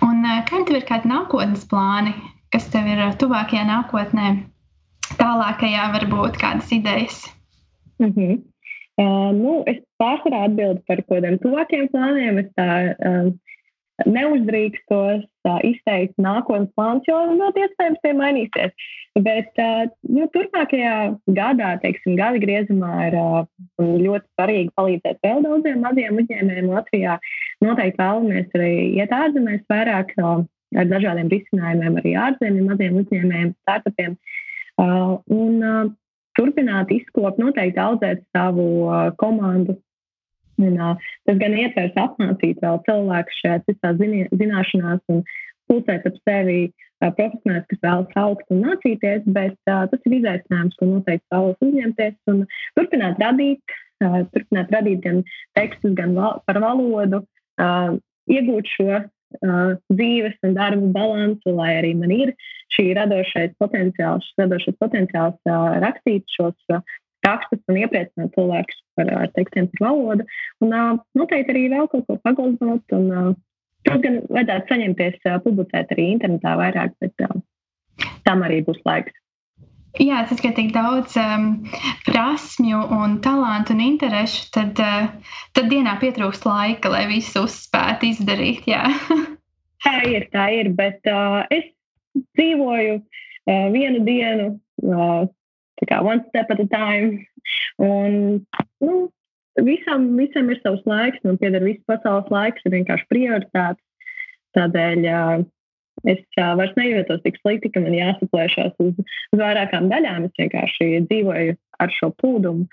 [0.07, 2.16] Un uh, kā tev ir kādi nākotnes plāni,
[2.55, 4.32] kas tev ir tuvākajā nākotnē,
[5.20, 7.26] tālākajā varbūt kādas idejas?
[7.99, 8.39] Mm -hmm.
[9.01, 12.39] Uh, nu, es pārsvarā atbildu par kaut kādiem tuvākiem plāniem.
[12.43, 13.32] Es tā uh,
[14.10, 15.26] neuzdrīkstos
[15.68, 18.88] izteikt nākotnes plānus, jo ļoti iespējams tie mainīsies.
[19.26, 19.62] Bet
[20.08, 20.95] nu, turpmākajā
[21.36, 23.18] gadā, teiksim, gada griezumā ir
[23.82, 27.18] ļoti svarīgi palīdzēt vēl daudziem maziem uzņēmējiem Latvijā.
[27.66, 34.16] Noteikti vēlamies arī iet ārzemēs vairāk ar dažādiem risinājumiem, arī ārzemju maziem uzņēmējiem, startupiem.
[34.82, 35.97] Un,
[36.39, 38.68] turpināt izkopt, noteikti audzēt savu
[39.22, 39.78] komandu.
[40.62, 40.95] Uh,
[41.28, 45.24] tas gan ietvers apmācīt vēl cilvēku visās zini, zināšanās un
[45.70, 50.89] pulcēt ap sevi profesionāļus, kas vēlas augt un mācīties, bet uh, tas ir izaicinājums, ko
[50.89, 52.43] noteikti vēlos uzņemties un
[52.78, 55.24] turpināt radīt, uh, turpināt radīt gan
[55.57, 57.24] tekstus, gan val par valodu,
[57.62, 57.97] uh,
[58.30, 62.36] iegūt šo uh, dzīves un darba balansu, lai arī man ir
[62.76, 66.84] šī radošais potenciāls, šis radošais potenciāls uh, rakstīt šos uh,
[67.32, 70.28] rakstus un iepriecināt cilvēkus par uh, tekstiem, par valodu.
[70.62, 70.76] Un
[71.18, 72.86] noteikti arī vēl kaut ko pagulzināt.
[72.98, 73.40] Un,
[73.82, 77.16] Protams, gan vajadzētu saņemties, publicēt arī internetā vairāk, bet
[78.28, 79.16] tam arī būs laiks.
[80.00, 81.50] Jā, tas ir tik daudz um,
[82.06, 85.10] prasmju, un talantu un interesu, tad, uh,
[85.52, 88.70] tad dienā pietrūkst laika, lai visu uzspētu izdarīt.
[89.86, 90.72] tā ir, tā ir.
[90.78, 91.68] Bet uh, es
[92.38, 94.48] dzīvoju uh, vienu dienu,
[94.86, 95.28] uh,
[95.90, 97.26] kā one step at a time.
[97.82, 98.44] Un,
[98.84, 98.98] nu,
[99.66, 103.82] visam, visam ir savs laiks, man pieder viss pasaules laiks, ir vienkārši prioritāte.
[104.58, 105.44] Tādēļ uh,
[106.10, 110.26] Es uh, vairs nejūtos tik slikti, ka man jāsaplēšās uz, uz vairākām daļām.
[110.30, 112.66] Es vienkārši dzīvoju ar šo plūdumu.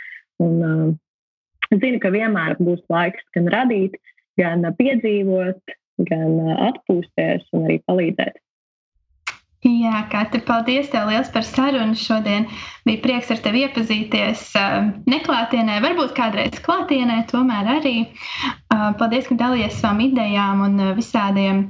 [0.44, 3.98] Un, uh, zinu, ka vienmēr būs laiks gan radīt,
[4.40, 5.76] gan piedzīvot,
[6.08, 6.38] gan
[6.70, 8.38] atpūsties un arī palīdzēt.
[9.66, 12.44] Jā, Kati, paldies tev liels par sarunu šodien.
[12.86, 14.44] Bija prieks ar tevi iepazīties
[15.10, 17.94] neklātienē, varbūt kādreiz klātienē, tomēr arī.
[18.70, 21.64] Paldies, ka dalījies savām idejām un visādiem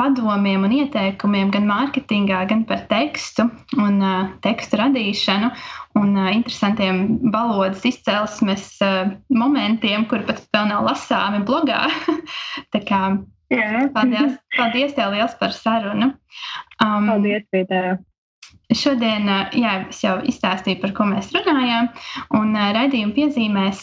[0.00, 3.46] padomiem un ieteikumiem gan mārketingā, gan par tekstu
[3.78, 4.02] un
[4.42, 5.52] tekstu radīšanu
[6.02, 8.66] un interesantiem valodas izcelsmes
[9.30, 11.84] momentiem, kuri pat vēl nav lasāmi blogā.
[13.52, 13.84] Jā.
[13.92, 16.12] Paldies, paldies tev liels par sarunu.
[16.80, 17.82] Um, paldies, Pītē.
[18.72, 19.26] Šodien
[19.58, 21.90] jā, es jau izstāstīju, par ko mēs runājām.
[22.38, 23.82] Un raidījuma piezīmēs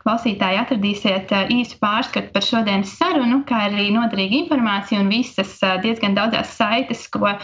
[0.00, 6.54] klausītāji atradīsiet īsu pārskatu par šodienas sarunu, kā arī noderīgu informāciju un visas diezgan daudzas
[6.56, 7.34] saites, ko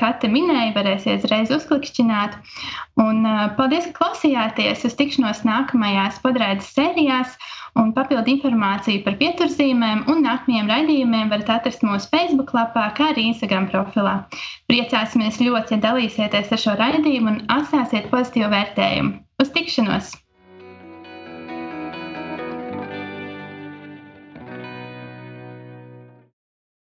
[0.00, 2.38] Kate minēja, varēsiet uzreiz uzklikšķināt.
[3.04, 3.22] Un
[3.58, 7.38] paldies, ka klausījāties uz tikšanos nākamajās podraides sērijās.
[7.74, 13.24] Un papildu informāciju par pieturzīmēm un nākamajiem raidījumiem varat atrast mūsu Facebook lapā, kā arī
[13.32, 14.12] Instagram profilā.
[14.70, 16.23] Priecāsimies ļoti, ja dalīsieties
[16.56, 19.16] ar šo raidījumu un atstāsiet pozitīvu vērtējumu.
[19.44, 20.14] Uz tikšanos!